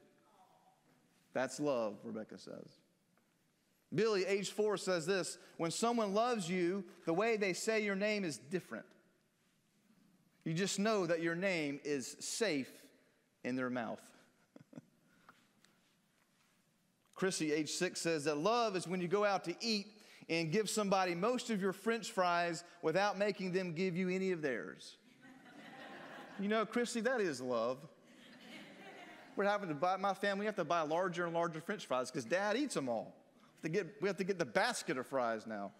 That's 1.33 1.59
love, 1.61 1.95
Rebecca 2.03 2.37
says. 2.37 2.80
Billy, 3.93 4.25
age 4.25 4.51
four, 4.51 4.77
says 4.77 5.05
this 5.05 5.37
When 5.57 5.71
someone 5.71 6.13
loves 6.13 6.49
you, 6.49 6.83
the 7.05 7.13
way 7.13 7.37
they 7.37 7.53
say 7.53 7.83
your 7.83 7.95
name 7.95 8.23
is 8.23 8.37
different. 8.37 8.85
You 10.43 10.53
just 10.53 10.79
know 10.79 11.05
that 11.05 11.21
your 11.21 11.35
name 11.35 11.79
is 11.83 12.15
safe 12.19 12.71
in 13.43 13.55
their 13.55 13.69
mouth. 13.69 14.01
Chrissy, 17.15 17.51
age 17.51 17.69
six, 17.69 18.01
says 18.01 18.23
that 18.23 18.37
love 18.37 18.75
is 18.75 18.87
when 18.87 19.01
you 19.01 19.07
go 19.07 19.23
out 19.23 19.43
to 19.43 19.55
eat 19.61 19.87
and 20.29 20.51
give 20.51 20.69
somebody 20.69 21.13
most 21.13 21.49
of 21.49 21.61
your 21.61 21.73
french 21.73 22.11
fries 22.11 22.63
without 22.81 23.17
making 23.17 23.51
them 23.51 23.73
give 23.73 23.95
you 23.95 24.09
any 24.09 24.31
of 24.31 24.41
theirs. 24.41 24.95
you 26.39 26.47
know, 26.47 26.65
Chrissy, 26.65 27.01
that 27.01 27.21
is 27.21 27.41
love. 27.41 27.77
We're 29.35 29.45
having 29.45 29.69
to 29.69 29.75
buy, 29.75 29.97
my 29.97 30.13
family, 30.13 30.41
we 30.41 30.45
have 30.47 30.55
to 30.55 30.65
buy 30.65 30.81
larger 30.81 31.25
and 31.25 31.33
larger 31.33 31.61
french 31.61 31.85
fries 31.85 32.09
because 32.09 32.25
dad 32.25 32.57
eats 32.57 32.75
them 32.75 32.89
all. 32.89 33.15
We 33.61 33.67
have, 33.67 33.73
get, 33.73 34.01
we 34.01 34.07
have 34.07 34.17
to 34.17 34.23
get 34.23 34.39
the 34.39 34.45
basket 34.45 34.97
of 34.97 35.07
fries 35.07 35.45
now. 35.45 35.71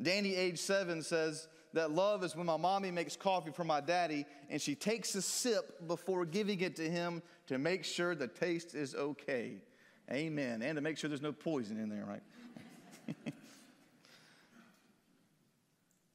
Danny, 0.00 0.34
age 0.34 0.58
seven, 0.58 1.02
says 1.02 1.48
that 1.74 1.90
love 1.90 2.24
is 2.24 2.36
when 2.36 2.46
my 2.46 2.56
mommy 2.56 2.90
makes 2.90 3.16
coffee 3.16 3.50
for 3.50 3.64
my 3.64 3.80
daddy 3.80 4.26
and 4.50 4.60
she 4.60 4.74
takes 4.74 5.14
a 5.14 5.22
sip 5.22 5.86
before 5.86 6.24
giving 6.24 6.60
it 6.60 6.76
to 6.76 6.88
him 6.88 7.22
to 7.46 7.58
make 7.58 7.84
sure 7.84 8.14
the 8.14 8.28
taste 8.28 8.74
is 8.74 8.94
okay. 8.94 9.56
Amen. 10.10 10.62
And 10.62 10.76
to 10.76 10.82
make 10.82 10.98
sure 10.98 11.08
there's 11.08 11.22
no 11.22 11.32
poison 11.32 11.78
in 11.78 11.88
there, 11.88 12.04
right? 12.04 12.22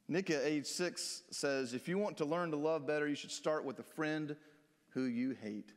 Nika, 0.08 0.46
age 0.46 0.66
six, 0.66 1.22
says 1.30 1.74
if 1.74 1.88
you 1.88 1.98
want 1.98 2.16
to 2.18 2.24
learn 2.24 2.50
to 2.50 2.56
love 2.56 2.86
better, 2.86 3.08
you 3.08 3.14
should 3.14 3.32
start 3.32 3.64
with 3.64 3.78
a 3.78 3.82
friend 3.82 4.36
who 4.90 5.02
you 5.04 5.36
hate. 5.42 5.72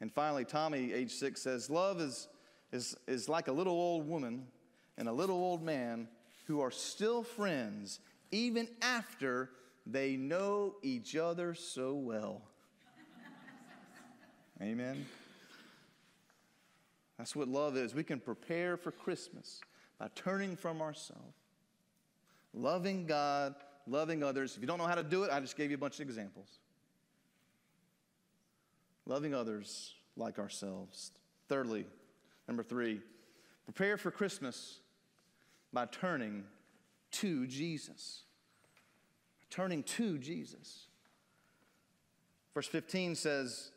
And 0.00 0.12
finally, 0.12 0.44
Tommy, 0.44 0.92
age 0.92 1.12
six, 1.12 1.42
says 1.42 1.70
love 1.70 2.00
is, 2.00 2.28
is, 2.72 2.96
is 3.06 3.28
like 3.28 3.48
a 3.48 3.52
little 3.52 3.72
old 3.72 4.08
woman 4.08 4.46
and 4.98 5.08
a 5.08 5.12
little 5.12 5.36
old 5.36 5.62
man 5.62 6.08
who 6.46 6.60
are 6.60 6.70
still 6.70 7.22
friends 7.22 8.00
even 8.30 8.68
after 8.82 9.50
they 9.86 10.16
know 10.16 10.74
each 10.82 11.16
other 11.16 11.54
so 11.54 11.94
well. 11.94 12.42
Amen. 14.60 15.06
That's 17.18 17.34
what 17.34 17.48
love 17.48 17.76
is. 17.76 17.94
We 17.94 18.04
can 18.04 18.20
prepare 18.20 18.76
for 18.76 18.90
Christmas 18.90 19.60
by 19.98 20.08
turning 20.14 20.56
from 20.56 20.82
ourselves, 20.82 21.36
loving 22.52 23.06
God, 23.06 23.54
loving 23.86 24.22
others. 24.22 24.54
If 24.56 24.60
you 24.60 24.66
don't 24.66 24.78
know 24.78 24.86
how 24.86 24.94
to 24.94 25.02
do 25.02 25.24
it, 25.24 25.30
I 25.30 25.40
just 25.40 25.56
gave 25.56 25.70
you 25.70 25.76
a 25.76 25.78
bunch 25.78 26.00
of 26.00 26.06
examples. 26.06 26.58
Loving 29.06 29.34
others 29.34 29.94
like 30.16 30.38
ourselves. 30.38 31.12
Thirdly, 31.48 31.86
number 32.48 32.62
three, 32.62 33.00
prepare 33.64 33.96
for 33.96 34.10
Christmas 34.10 34.80
by 35.72 35.86
turning 35.86 36.44
to 37.12 37.46
Jesus. 37.46 38.22
Turning 39.48 39.82
to 39.84 40.18
Jesus. 40.18 40.86
Verse 42.52 42.66
15 42.66 43.14
says, 43.14 43.70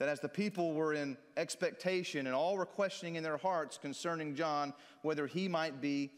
that 0.00 0.08
as 0.08 0.18
the 0.18 0.28
people 0.28 0.72
were 0.72 0.94
in 0.94 1.14
expectation 1.36 2.26
and 2.26 2.34
all 2.34 2.56
were 2.56 2.64
questioning 2.64 3.16
in 3.16 3.22
their 3.22 3.36
hearts 3.36 3.76
concerning 3.76 4.34
John 4.34 4.72
whether 5.02 5.26
he 5.26 5.46
might 5.46 5.82
be 5.82 6.10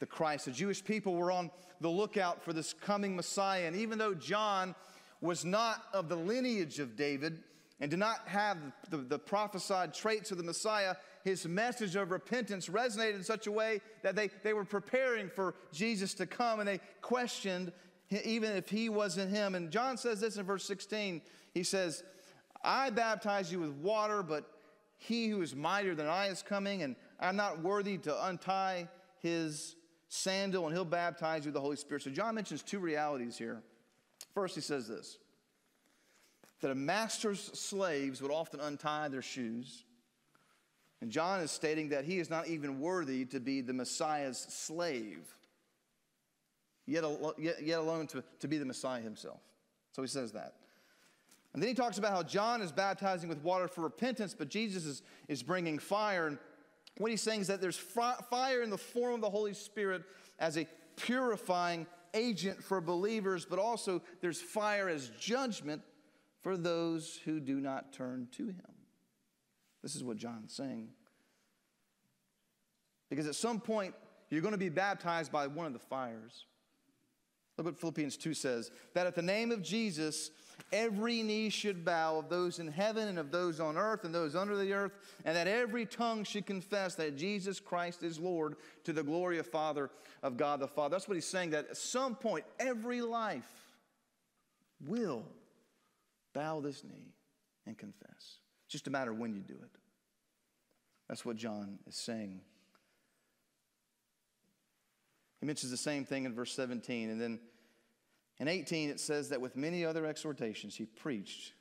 the 0.00 0.06
Christ, 0.06 0.46
the 0.46 0.50
Jewish 0.50 0.84
people 0.84 1.14
were 1.14 1.30
on 1.30 1.48
the 1.80 1.88
lookout 1.88 2.42
for 2.42 2.52
this 2.52 2.72
coming 2.72 3.14
Messiah. 3.14 3.66
And 3.66 3.76
even 3.76 3.98
though 3.98 4.14
John 4.14 4.74
was 5.20 5.44
not 5.44 5.84
of 5.92 6.08
the 6.08 6.16
lineage 6.16 6.80
of 6.80 6.96
David 6.96 7.38
and 7.80 7.90
did 7.90 7.98
not 7.98 8.26
have 8.26 8.58
the, 8.90 8.98
the 8.98 9.18
prophesied 9.18 9.94
traits 9.94 10.30
of 10.30 10.36
the 10.36 10.44
Messiah, 10.44 10.96
his 11.24 11.46
message 11.46 11.96
of 11.96 12.10
repentance 12.10 12.68
resonated 12.68 13.14
in 13.14 13.22
such 13.22 13.46
a 13.46 13.52
way 13.52 13.80
that 14.02 14.14
they, 14.14 14.28
they 14.42 14.52
were 14.52 14.64
preparing 14.64 15.28
for 15.28 15.54
Jesus 15.72 16.14
to 16.14 16.26
come 16.26 16.60
and 16.60 16.68
they 16.68 16.80
questioned 17.00 17.72
even 18.24 18.52
if 18.52 18.68
he 18.68 18.88
wasn't 18.88 19.30
him. 19.30 19.54
And 19.54 19.70
John 19.70 19.96
says 19.96 20.20
this 20.20 20.36
in 20.36 20.44
verse 20.44 20.64
16. 20.64 21.22
He 21.54 21.62
says, 21.62 22.02
I 22.62 22.90
baptize 22.90 23.50
you 23.50 23.60
with 23.60 23.72
water, 23.72 24.22
but 24.22 24.44
he 24.96 25.28
who 25.28 25.40
is 25.40 25.54
mightier 25.54 25.94
than 25.94 26.06
I 26.06 26.26
is 26.26 26.42
coming, 26.42 26.82
and 26.82 26.96
I'm 27.18 27.36
not 27.36 27.62
worthy 27.62 27.96
to 27.98 28.26
untie 28.26 28.88
his 29.20 29.76
sandal, 30.08 30.66
and 30.66 30.74
he'll 30.74 30.84
baptize 30.84 31.44
you 31.44 31.48
with 31.48 31.54
the 31.54 31.60
Holy 31.60 31.76
Spirit. 31.76 32.02
So 32.02 32.10
John 32.10 32.34
mentions 32.34 32.62
two 32.62 32.80
realities 32.80 33.38
here. 33.38 33.62
First, 34.34 34.54
he 34.54 34.60
says 34.60 34.88
this 34.88 35.18
that 36.60 36.70
a 36.70 36.74
master's 36.74 37.40
slaves 37.58 38.20
would 38.20 38.30
often 38.30 38.60
untie 38.60 39.08
their 39.08 39.22
shoes. 39.22 39.84
And 41.00 41.10
John 41.10 41.40
is 41.40 41.50
stating 41.50 41.88
that 41.90 42.04
he 42.04 42.18
is 42.18 42.28
not 42.28 42.48
even 42.48 42.80
worthy 42.80 43.24
to 43.26 43.40
be 43.40 43.62
the 43.62 43.72
Messiah's 43.72 44.38
slave, 44.38 45.26
yet, 46.86 47.04
yet, 47.38 47.62
yet 47.62 47.78
alone 47.78 48.06
to, 48.08 48.22
to 48.40 48.48
be 48.48 48.58
the 48.58 48.66
Messiah 48.66 49.00
himself. 49.00 49.40
So 49.92 50.02
he 50.02 50.08
says 50.08 50.32
that. 50.32 50.54
And 51.52 51.62
then 51.62 51.68
he 51.68 51.74
talks 51.74 51.98
about 51.98 52.12
how 52.12 52.22
John 52.22 52.62
is 52.62 52.70
baptizing 52.70 53.28
with 53.28 53.42
water 53.42 53.66
for 53.66 53.80
repentance, 53.80 54.34
but 54.38 54.48
Jesus 54.48 54.84
is, 54.84 55.02
is 55.26 55.42
bringing 55.42 55.78
fire. 55.78 56.26
And 56.26 56.38
what 56.98 57.10
he's 57.10 57.22
saying 57.22 57.40
is 57.40 57.46
that 57.48 57.60
there's 57.60 57.78
fire 57.78 58.62
in 58.62 58.70
the 58.70 58.78
form 58.78 59.14
of 59.14 59.20
the 59.20 59.30
Holy 59.30 59.54
Spirit 59.54 60.02
as 60.38 60.56
a 60.58 60.66
purifying 60.96 61.86
agent 62.14 62.62
for 62.62 62.80
believers, 62.80 63.46
but 63.48 63.58
also 63.58 64.02
there's 64.20 64.40
fire 64.40 64.88
as 64.88 65.10
judgment 65.18 65.82
for 66.42 66.56
those 66.56 67.20
who 67.24 67.40
do 67.40 67.60
not 67.60 67.92
turn 67.92 68.28
to 68.32 68.46
him. 68.46 68.74
This 69.82 69.94
is 69.94 70.04
what 70.04 70.16
John's 70.16 70.54
saying. 70.54 70.88
Because 73.08 73.26
at 73.26 73.34
some 73.34 73.60
point, 73.60 73.94
you're 74.30 74.42
going 74.42 74.52
to 74.52 74.58
be 74.58 74.68
baptized 74.68 75.32
by 75.32 75.46
one 75.46 75.66
of 75.66 75.72
the 75.72 75.78
fires. 75.78 76.44
Look 77.58 77.66
what 77.66 77.78
Philippians 77.78 78.16
2 78.16 78.32
says 78.32 78.70
that 78.94 79.06
at 79.06 79.14
the 79.14 79.22
name 79.22 79.50
of 79.50 79.62
Jesus, 79.62 80.30
every 80.72 81.22
knee 81.22 81.50
should 81.50 81.84
bow 81.84 82.18
of 82.18 82.28
those 82.28 82.58
in 82.58 82.68
heaven 82.68 83.08
and 83.08 83.18
of 83.18 83.30
those 83.30 83.60
on 83.60 83.76
earth 83.76 84.04
and 84.04 84.14
those 84.14 84.34
under 84.34 84.56
the 84.56 84.72
earth, 84.72 84.92
and 85.24 85.36
that 85.36 85.48
every 85.48 85.84
tongue 85.84 86.24
should 86.24 86.46
confess 86.46 86.94
that 86.94 87.16
Jesus 87.16 87.60
Christ 87.60 88.02
is 88.02 88.18
Lord 88.18 88.56
to 88.84 88.92
the 88.92 89.02
glory 89.02 89.38
of 89.38 89.46
Father 89.46 89.90
of 90.22 90.36
God 90.36 90.60
the 90.60 90.68
Father. 90.68 90.94
That's 90.94 91.08
what 91.08 91.16
he's 91.16 91.26
saying, 91.26 91.50
that 91.50 91.68
at 91.68 91.76
some 91.76 92.14
point, 92.14 92.44
every 92.58 93.02
life 93.02 93.50
will 94.86 95.24
bow 96.34 96.60
this 96.60 96.84
knee 96.84 97.14
and 97.66 97.76
confess. 97.76 98.38
It's 98.64 98.72
just 98.72 98.86
a 98.86 98.90
matter 98.90 99.10
of 99.10 99.18
when 99.18 99.34
you 99.34 99.40
do 99.40 99.54
it. 99.54 99.70
That's 101.08 101.24
what 101.24 101.36
John 101.36 101.78
is 101.86 101.96
saying. 101.96 102.40
He 105.40 105.46
mentions 105.46 105.70
the 105.70 105.76
same 105.76 106.04
thing 106.04 106.24
in 106.24 106.34
verse 106.34 106.52
17. 106.52 107.10
And 107.10 107.20
then 107.20 107.40
in 108.38 108.46
18, 108.46 108.90
it 108.90 109.00
says 109.00 109.30
that 109.30 109.40
with 109.40 109.56
many 109.56 109.84
other 109.84 110.06
exhortations, 110.06 110.76
he 110.76 110.84
preached 110.84 111.52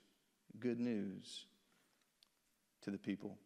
good 0.60 0.80
news 0.80 1.46
to 2.84 2.92
the 2.92 2.98
people. 2.98 3.38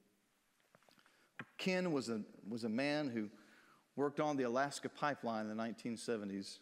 Ken 1.58 1.92
was 1.92 2.10
a, 2.10 2.22
was 2.48 2.64
a 2.64 2.70
man 2.70 3.10
who 3.10 3.30
worked 3.96 4.20
on 4.20 4.38
the 4.38 4.44
Alaska 4.44 4.90
pipeline 4.90 5.50
in 5.50 5.56
the 5.56 5.64
1970s. 5.64 6.58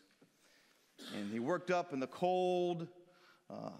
And 1.18 1.32
he 1.32 1.40
worked 1.40 1.72
up 1.72 1.94
in 1.94 2.00
the 2.00 2.08
cold 2.08 2.88
uh, 3.50 3.72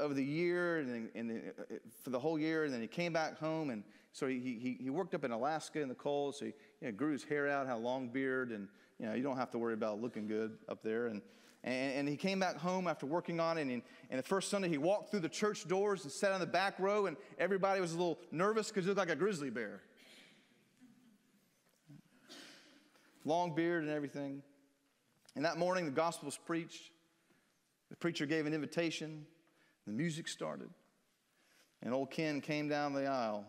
of 0.00 0.16
the 0.16 0.24
year 0.24 0.78
and, 0.78 1.10
and, 1.14 1.52
uh, 1.58 1.74
for 2.02 2.10
the 2.10 2.18
whole 2.18 2.38
year. 2.38 2.64
And 2.64 2.72
then 2.72 2.80
he 2.80 2.86
came 2.86 3.12
back 3.12 3.38
home. 3.38 3.70
And 3.70 3.84
so 4.12 4.26
he, 4.26 4.38
he, 4.38 4.78
he 4.82 4.90
worked 4.90 5.14
up 5.14 5.24
in 5.24 5.30
Alaska 5.30 5.80
in 5.80 5.88
the 5.88 5.94
cold. 5.94 6.34
So 6.36 6.46
he 6.46 6.52
you 6.80 6.88
know, 6.88 6.92
grew 6.92 7.12
his 7.12 7.24
hair 7.24 7.48
out, 7.48 7.66
had 7.66 7.76
a 7.76 7.78
long 7.78 8.08
beard. 8.08 8.50
And 8.50 8.68
you, 8.98 9.06
know, 9.06 9.14
you 9.14 9.22
don't 9.22 9.36
have 9.36 9.50
to 9.52 9.58
worry 9.58 9.74
about 9.74 10.00
looking 10.00 10.26
good 10.26 10.58
up 10.68 10.82
there. 10.82 11.06
And, 11.06 11.22
and, 11.62 11.94
and 11.94 12.08
he 12.08 12.16
came 12.16 12.40
back 12.40 12.56
home 12.56 12.86
after 12.86 13.06
working 13.06 13.38
on 13.40 13.58
it. 13.58 13.62
And, 13.62 13.82
and 14.10 14.18
the 14.18 14.22
first 14.22 14.50
Sunday, 14.50 14.68
he 14.68 14.78
walked 14.78 15.10
through 15.10 15.20
the 15.20 15.28
church 15.28 15.68
doors 15.68 16.04
and 16.04 16.12
sat 16.12 16.32
on 16.32 16.40
the 16.40 16.46
back 16.46 16.78
row. 16.78 17.06
And 17.06 17.16
everybody 17.38 17.80
was 17.80 17.92
a 17.92 17.96
little 17.96 18.18
nervous 18.32 18.68
because 18.68 18.84
he 18.84 18.88
looked 18.88 18.98
like 18.98 19.10
a 19.10 19.16
grizzly 19.16 19.50
bear. 19.50 19.82
long 23.24 23.54
beard 23.54 23.82
and 23.82 23.92
everything. 23.92 24.42
And 25.36 25.44
that 25.44 25.58
morning, 25.58 25.84
the 25.84 25.90
gospel 25.90 26.26
was 26.26 26.36
preached. 26.36 26.90
The 27.90 27.96
preacher 27.96 28.26
gave 28.26 28.46
an 28.46 28.54
invitation. 28.54 29.26
The 29.86 29.92
music 29.92 30.28
started. 30.28 30.70
And 31.82 31.94
old 31.94 32.10
Ken 32.10 32.40
came 32.40 32.68
down 32.68 32.92
the 32.92 33.06
aisle. 33.06 33.44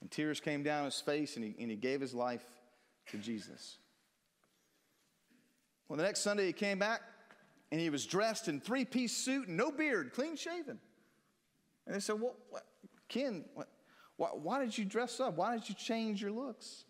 And 0.00 0.10
tears 0.10 0.40
came 0.40 0.62
down 0.62 0.84
his 0.84 1.00
face, 1.00 1.36
and 1.36 1.44
he, 1.44 1.54
and 1.58 1.70
he 1.70 1.76
gave 1.76 2.00
his 2.00 2.12
life 2.12 2.44
to 3.10 3.18
Jesus. 3.18 3.78
Well, 5.88 5.96
the 5.96 6.02
next 6.02 6.20
Sunday, 6.20 6.46
he 6.46 6.52
came 6.52 6.78
back, 6.78 7.00
and 7.70 7.80
he 7.80 7.90
was 7.90 8.06
dressed 8.06 8.48
in 8.48 8.60
three 8.60 8.84
piece 8.84 9.16
suit 9.16 9.48
and 9.48 9.56
no 9.56 9.70
beard, 9.70 10.12
clean 10.12 10.36
shaven. 10.36 10.78
And 11.86 11.94
they 11.94 12.00
said, 12.00 12.20
Well, 12.20 12.34
what, 12.50 12.66
Ken, 13.08 13.44
what, 13.54 13.68
why, 14.16 14.28
why 14.28 14.60
did 14.60 14.76
you 14.76 14.84
dress 14.84 15.20
up? 15.20 15.36
Why 15.36 15.56
did 15.56 15.68
you 15.68 15.74
change 15.74 16.20
your 16.20 16.32
looks? 16.32 16.84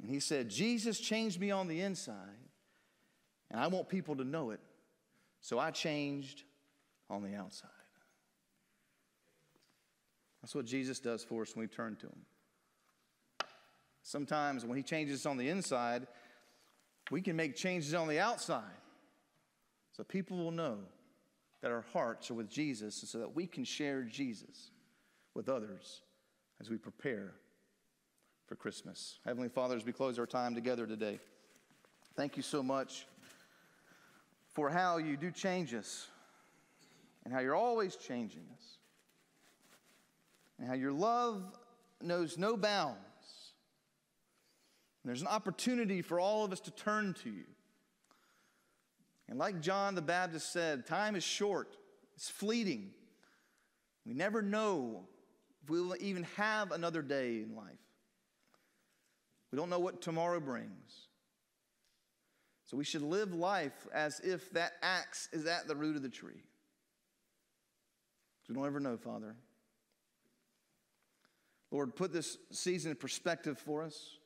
And 0.00 0.10
he 0.10 0.20
said, 0.20 0.48
Jesus 0.48 0.98
changed 0.98 1.40
me 1.40 1.50
on 1.50 1.68
the 1.68 1.80
inside, 1.80 2.38
and 3.50 3.60
I 3.60 3.68
want 3.68 3.88
people 3.88 4.16
to 4.16 4.24
know 4.24 4.50
it. 4.50 4.60
So 5.40 5.58
I 5.58 5.70
changed 5.70 6.44
on 7.10 7.22
the 7.22 7.34
outside. 7.34 7.70
That's 10.42 10.54
what 10.54 10.64
Jesus 10.64 10.98
does 10.98 11.22
for 11.22 11.42
us 11.42 11.54
when 11.54 11.64
we 11.64 11.68
turn 11.68 11.96
to 11.96 12.06
Him. 12.06 12.26
Sometimes 14.02 14.64
when 14.64 14.76
He 14.76 14.82
changes 14.82 15.20
us 15.20 15.26
on 15.26 15.36
the 15.36 15.48
inside, 15.48 16.06
we 17.10 17.22
can 17.22 17.36
make 17.36 17.56
changes 17.56 17.94
on 17.94 18.08
the 18.08 18.18
outside 18.18 18.62
so 19.92 20.02
people 20.02 20.36
will 20.36 20.50
know 20.50 20.78
that 21.60 21.70
our 21.70 21.84
hearts 21.92 22.30
are 22.30 22.34
with 22.34 22.50
Jesus 22.50 23.00
and 23.02 23.08
so 23.08 23.18
that 23.18 23.34
we 23.34 23.46
can 23.46 23.64
share 23.64 24.02
Jesus 24.02 24.70
with 25.34 25.48
others 25.48 26.02
as 26.60 26.70
we 26.70 26.76
prepare 26.76 27.34
for 28.46 28.56
Christmas. 28.56 29.18
Heavenly 29.24 29.48
Father, 29.48 29.76
as 29.76 29.84
we 29.84 29.92
close 29.92 30.18
our 30.18 30.26
time 30.26 30.54
together 30.54 30.86
today, 30.86 31.20
thank 32.16 32.36
you 32.36 32.42
so 32.42 32.62
much 32.62 33.06
for 34.54 34.68
how 34.68 34.98
you 34.98 35.16
do 35.16 35.30
change 35.30 35.72
us 35.72 36.08
and 37.24 37.32
how 37.32 37.40
you're 37.40 37.54
always 37.54 37.96
changing 37.96 38.44
us 38.54 38.78
and 40.58 40.68
how 40.68 40.74
your 40.74 40.92
love 40.92 41.42
knows 42.00 42.38
no 42.38 42.56
bounds. 42.56 42.98
And 45.02 45.08
there's 45.08 45.22
an 45.22 45.28
opportunity 45.28 46.02
for 46.02 46.20
all 46.20 46.44
of 46.44 46.52
us 46.52 46.60
to 46.60 46.70
turn 46.70 47.14
to 47.24 47.30
you. 47.30 47.44
And 49.28 49.38
like 49.38 49.60
John 49.60 49.94
the 49.94 50.02
Baptist 50.02 50.52
said, 50.52 50.86
time 50.86 51.16
is 51.16 51.24
short, 51.24 51.76
it's 52.14 52.28
fleeting. 52.28 52.90
We 54.04 54.14
never 54.14 54.42
know 54.42 55.04
if 55.62 55.70
we 55.70 55.80
will 55.80 55.96
even 56.00 56.24
have 56.36 56.72
another 56.72 57.02
day 57.02 57.42
in 57.42 57.54
life. 57.56 57.78
We 59.50 59.56
don't 59.56 59.70
know 59.70 59.78
what 59.78 60.00
tomorrow 60.00 60.40
brings. 60.40 61.08
So 62.64 62.76
we 62.76 62.84
should 62.84 63.02
live 63.02 63.34
life 63.34 63.86
as 63.92 64.20
if 64.20 64.50
that 64.52 64.72
axe 64.82 65.28
is 65.32 65.46
at 65.46 65.68
the 65.68 65.76
root 65.76 65.94
of 65.94 66.02
the 66.02 66.08
tree. 66.08 66.42
We 68.52 68.56
don't 68.56 68.66
ever 68.66 68.80
know, 68.80 68.98
Father. 68.98 69.34
Lord, 71.70 71.96
put 71.96 72.12
this 72.12 72.36
season 72.50 72.90
in 72.90 72.98
perspective 72.98 73.58
for 73.58 73.82
us. 73.82 74.18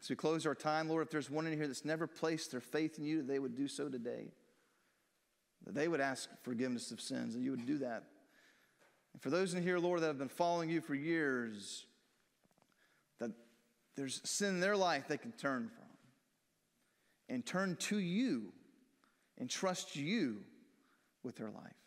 As 0.00 0.08
we 0.08 0.16
close 0.16 0.46
our 0.46 0.54
time, 0.54 0.88
Lord, 0.88 1.02
if 1.02 1.10
there's 1.10 1.28
one 1.28 1.46
in 1.46 1.52
here 1.52 1.66
that's 1.66 1.84
never 1.84 2.06
placed 2.06 2.50
their 2.50 2.62
faith 2.62 2.96
in 2.96 3.04
you, 3.04 3.18
that 3.18 3.28
they 3.28 3.38
would 3.38 3.54
do 3.54 3.68
so 3.68 3.90
today. 3.90 4.28
That 5.66 5.74
they 5.74 5.86
would 5.86 6.00
ask 6.00 6.30
forgiveness 6.40 6.92
of 6.92 7.00
sins, 7.02 7.34
and 7.34 7.44
you 7.44 7.50
would 7.50 7.66
do 7.66 7.76
that. 7.80 8.04
And 9.12 9.20
for 9.20 9.28
those 9.28 9.52
in 9.52 9.62
here, 9.62 9.78
Lord, 9.78 10.00
that 10.00 10.06
have 10.06 10.16
been 10.16 10.30
following 10.30 10.70
you 10.70 10.80
for 10.80 10.94
years, 10.94 11.84
that 13.18 13.32
there's 13.96 14.22
sin 14.24 14.54
in 14.54 14.60
their 14.60 14.78
life 14.78 15.08
they 15.08 15.18
can 15.18 15.32
turn 15.32 15.68
from 15.68 15.84
and 17.28 17.44
turn 17.44 17.76
to 17.80 17.98
you 17.98 18.54
and 19.36 19.50
trust 19.50 19.94
you 19.94 20.38
with 21.22 21.36
their 21.36 21.50
life. 21.50 21.79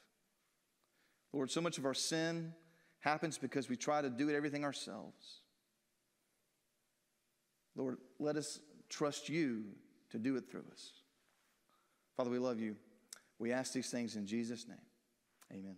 Lord, 1.34 1.50
so 1.50 1.62
much 1.62 1.78
of 1.78 1.86
our 1.86 1.94
sin 1.96 2.54
happens 3.00 3.38
because 3.38 3.68
we 3.68 3.76
try 3.76 4.02
to 4.02 4.10
do 4.10 4.30
everything 4.30 4.64
ourselves. 4.64 5.42
Lord, 7.76 7.98
let 8.20 8.38
us 8.38 8.60
trust 8.88 9.30
you 9.30 9.66
to 10.12 10.20
do 10.20 10.36
it 10.36 10.50
through 10.50 10.66
us. 10.72 10.92
Father, 12.16 12.30
we 12.30 12.38
love 12.38 12.60
you. 12.60 12.76
We 13.40 13.52
ask 13.52 13.74
these 13.74 13.90
things 13.90 14.16
in 14.16 14.28
Jesus' 14.28 14.68
name. 14.68 14.78
Amen. 15.52 15.76